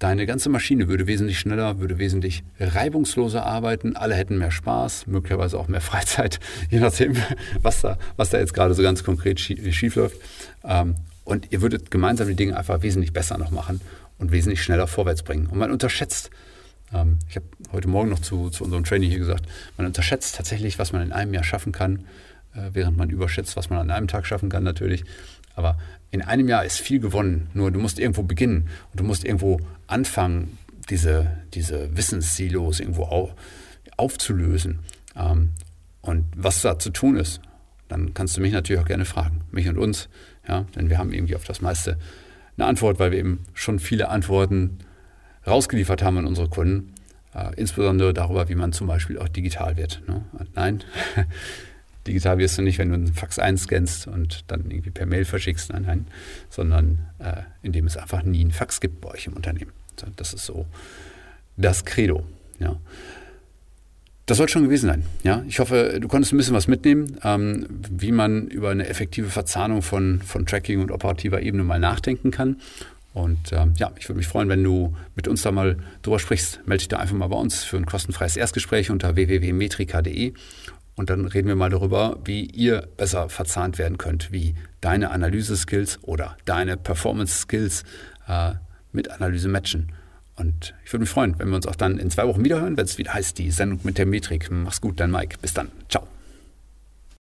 Deine 0.06 0.28
ganze 0.28 0.50
Maschine 0.50 0.88
würde 0.88 1.08
wesentlich 1.08 1.40
schneller, 1.40 1.80
würde 1.80 1.98
wesentlich 1.98 2.44
reibungsloser 2.60 3.44
arbeiten. 3.44 3.96
Alle 3.96 4.14
hätten 4.14 4.38
mehr 4.38 4.52
Spaß, 4.52 5.08
möglicherweise 5.08 5.58
auch 5.58 5.68
mehr 5.68 5.82
Freizeit, 5.92 6.40
je 6.70 6.80
nachdem, 6.80 7.16
was 7.64 7.82
da, 7.82 7.98
was 8.16 8.30
da 8.30 8.38
jetzt 8.38 8.54
gerade 8.54 8.76
so 8.76 8.84
ganz 8.84 9.04
konkret 9.04 9.40
schief 9.40 9.96
läuft. 9.96 10.18
Ähm, 10.64 10.94
und 11.24 11.52
ihr 11.52 11.64
würdet 11.64 11.90
gemeinsam 11.90 12.28
die 12.28 12.36
Dinge 12.36 12.56
einfach 12.56 12.84
wesentlich 12.84 13.14
besser 13.14 13.40
noch 13.40 13.50
machen 13.50 13.82
und 14.20 14.32
wesentlich 14.32 14.62
schneller 14.62 14.86
vorwärts 14.86 15.24
bringen. 15.24 15.48
Und 15.48 15.58
man 15.58 15.72
unterschätzt, 15.72 16.30
ähm, 16.94 17.18
ich 17.28 17.36
habe 17.38 17.48
heute 17.72 17.88
Morgen 17.88 18.12
noch 18.12 18.20
zu, 18.20 18.52
zu 18.52 18.64
unserem 18.64 18.84
Training 18.84 19.10
hier 19.10 19.18
gesagt, 19.18 19.48
man 19.76 19.88
unterschätzt 19.88 20.36
tatsächlich, 20.36 20.78
was 20.78 20.94
man 20.94 21.02
in 21.02 21.14
einem 21.14 21.34
Jahr 21.34 21.44
schaffen 21.44 21.72
kann, 21.72 22.06
äh, 22.54 22.70
während 22.74 22.96
man 22.96 23.10
überschätzt, 23.10 23.56
was 23.58 23.72
man 23.72 23.80
an 23.80 23.90
einem 23.90 24.08
Tag 24.08 24.28
schaffen 24.28 24.50
kann 24.50 24.64
natürlich. 24.64 25.04
Aber 25.56 25.80
in 26.16 26.22
einem 26.22 26.48
Jahr 26.48 26.64
ist 26.64 26.80
viel 26.80 27.00
gewonnen. 27.00 27.50
Nur 27.54 27.72
du 27.72 27.80
musst 27.80 28.00
irgendwo 28.00 28.24
beginnen 28.24 28.70
und 28.92 29.00
du 29.02 29.04
musst 29.04 29.26
irgendwo 29.26 29.60
anfangen, 29.86 30.58
diese, 30.90 31.38
diese 31.54 31.96
Wissenssilos 31.96 32.80
irgendwo 32.80 33.04
auf, 33.04 33.36
aufzulösen. 33.98 34.80
Ähm, 35.18 35.52
und 36.02 36.26
was 36.36 36.62
da 36.62 36.80
zu 36.80 36.92
tun 36.92 37.18
ist, 37.18 37.42
dann 37.90 38.14
kannst 38.14 38.38
du 38.38 38.42
mich 38.42 38.54
natürlich 38.54 38.82
auch 38.82 38.88
gerne 38.88 39.04
fragen, 39.04 39.42
mich 39.52 39.68
und 39.68 39.78
uns, 39.78 40.08
ja, 40.48 40.66
denn 40.76 40.90
wir 40.90 40.98
haben 40.98 41.12
irgendwie 41.12 41.36
auf 41.36 41.44
das 41.44 41.62
meiste 41.62 41.98
eine 42.58 42.68
Antwort, 42.68 42.98
weil 42.98 43.12
wir 43.12 43.20
eben 43.20 43.44
schon 43.54 43.80
viele 43.80 44.08
Antworten 44.08 44.80
rausgeliefert 45.46 46.02
haben 46.02 46.18
an 46.18 46.28
unsere 46.28 46.48
Kunden, 46.48 46.94
äh, 47.34 47.54
insbesondere 47.58 48.14
darüber, 48.14 48.48
wie 48.48 48.56
man 48.56 48.72
zum 48.72 48.88
Beispiel 48.88 49.20
auch 49.20 49.28
digital 49.28 49.76
wird. 49.76 50.02
Ne? 50.08 50.24
Nein, 50.54 50.82
digital 52.08 52.38
wirst 52.38 52.58
du 52.58 52.62
nicht, 52.62 52.78
wenn 52.78 52.90
du 52.90 52.96
einen 52.96 53.14
Fax 53.14 53.40
einscannst 53.40 54.08
und 54.08 54.44
dann 54.48 54.70
irgendwie 54.70 54.92
per 54.92 55.06
Mail 55.06 55.26
verschickst, 55.26 55.72
nein, 55.72 55.84
nein, 55.88 56.08
sondern 56.50 57.00
äh, 57.20 57.42
indem 57.62 57.88
es 57.88 57.98
einfach 57.98 58.24
nie 58.24 58.42
einen 58.42 58.52
Fax 58.52 58.80
gibt 58.80 59.02
bei 59.02 59.10
euch 59.10 59.28
im 59.28 59.34
Unternehmen. 59.34 59.72
Das 60.16 60.34
ist 60.34 60.46
so 60.46 60.66
das 61.58 61.86
Credo. 61.86 62.26
Ja. 62.60 62.78
Das 64.26 64.38
soll 64.38 64.50
schon 64.50 64.64
gewesen 64.64 64.88
sein. 64.88 65.04
Ja, 65.24 65.44
ich 65.48 65.60
hoffe, 65.60 66.00
du 66.02 66.08
konntest 66.08 66.34
ein 66.34 66.38
bisschen 66.38 66.56
was 66.56 66.68
mitnehmen, 66.68 67.18
ähm, 67.24 67.68
wie 67.92 68.12
man 68.12 68.48
über 68.48 68.72
eine 68.72 68.88
effektive 68.88 69.30
Verzahnung 69.30 69.84
von, 69.84 70.22
von 70.22 70.48
Tracking 70.48 70.82
und 70.82 70.92
operativer 70.92 71.42
Ebene 71.42 71.64
mal 71.64 71.80
nachdenken 71.80 72.32
kann. 72.32 72.58
Und 73.14 73.54
ähm, 73.54 73.76
ja, 73.78 73.92
ich 73.98 74.10
würde 74.10 74.18
mich 74.18 74.28
freuen, 74.28 74.50
wenn 74.50 74.64
du 74.64 74.96
mit 75.16 75.28
uns 75.28 75.44
da 75.44 75.52
mal 75.52 75.78
drüber 76.02 76.20
sprichst. 76.20 76.60
Melde 76.66 76.80
dich 76.80 76.88
da 76.90 76.98
einfach 76.98 77.16
mal 77.16 77.28
bei 77.28 77.38
uns 77.38 77.64
für 77.64 77.78
ein 77.78 77.86
kostenfreies 77.86 78.36
Erstgespräch 78.36 78.90
unter 78.92 79.16
www.metrika.de 79.16 80.34
und 80.96 81.10
dann 81.10 81.26
reden 81.26 81.48
wir 81.48 81.56
mal 81.56 81.70
darüber, 81.70 82.18
wie 82.24 82.46
ihr 82.46 82.88
besser 82.98 83.30
verzahnt 83.30 83.78
werden 83.78 83.98
könnt, 83.98 84.32
wie 84.32 84.56
deine 84.82 85.12
Analyse-Skills 85.12 86.00
oder 86.04 86.38
deine 86.46 86.78
Performance-Skills 86.78 87.84
äh, 88.28 88.54
mit 88.92 89.12
Analyse 89.12 89.50
matchen. 89.50 89.92
Und 90.38 90.74
ich 90.84 90.92
würde 90.92 91.02
mich 91.02 91.10
freuen, 91.10 91.38
wenn 91.40 91.50
wir 91.50 91.56
uns 91.56 91.68
auch 91.68 91.76
dann 91.76 91.98
in 91.98 92.10
zwei 92.12 92.28
Wochen 92.28 92.44
wiederhören, 92.44 92.78
wenn 92.78 92.86
es 92.86 92.98
wieder 92.98 93.14
heißt, 93.14 93.38
die 93.38 93.52
Sendung 93.52 93.80
mit 93.84 93.98
der 93.98 94.06
Metrik. 94.06 94.50
Mach's 94.52 94.82
gut, 94.82 95.00
dein 95.00 95.12
Mike. 95.12 95.38
Bis 95.42 95.54
dann. 95.54 95.72
Ciao. 95.90 96.15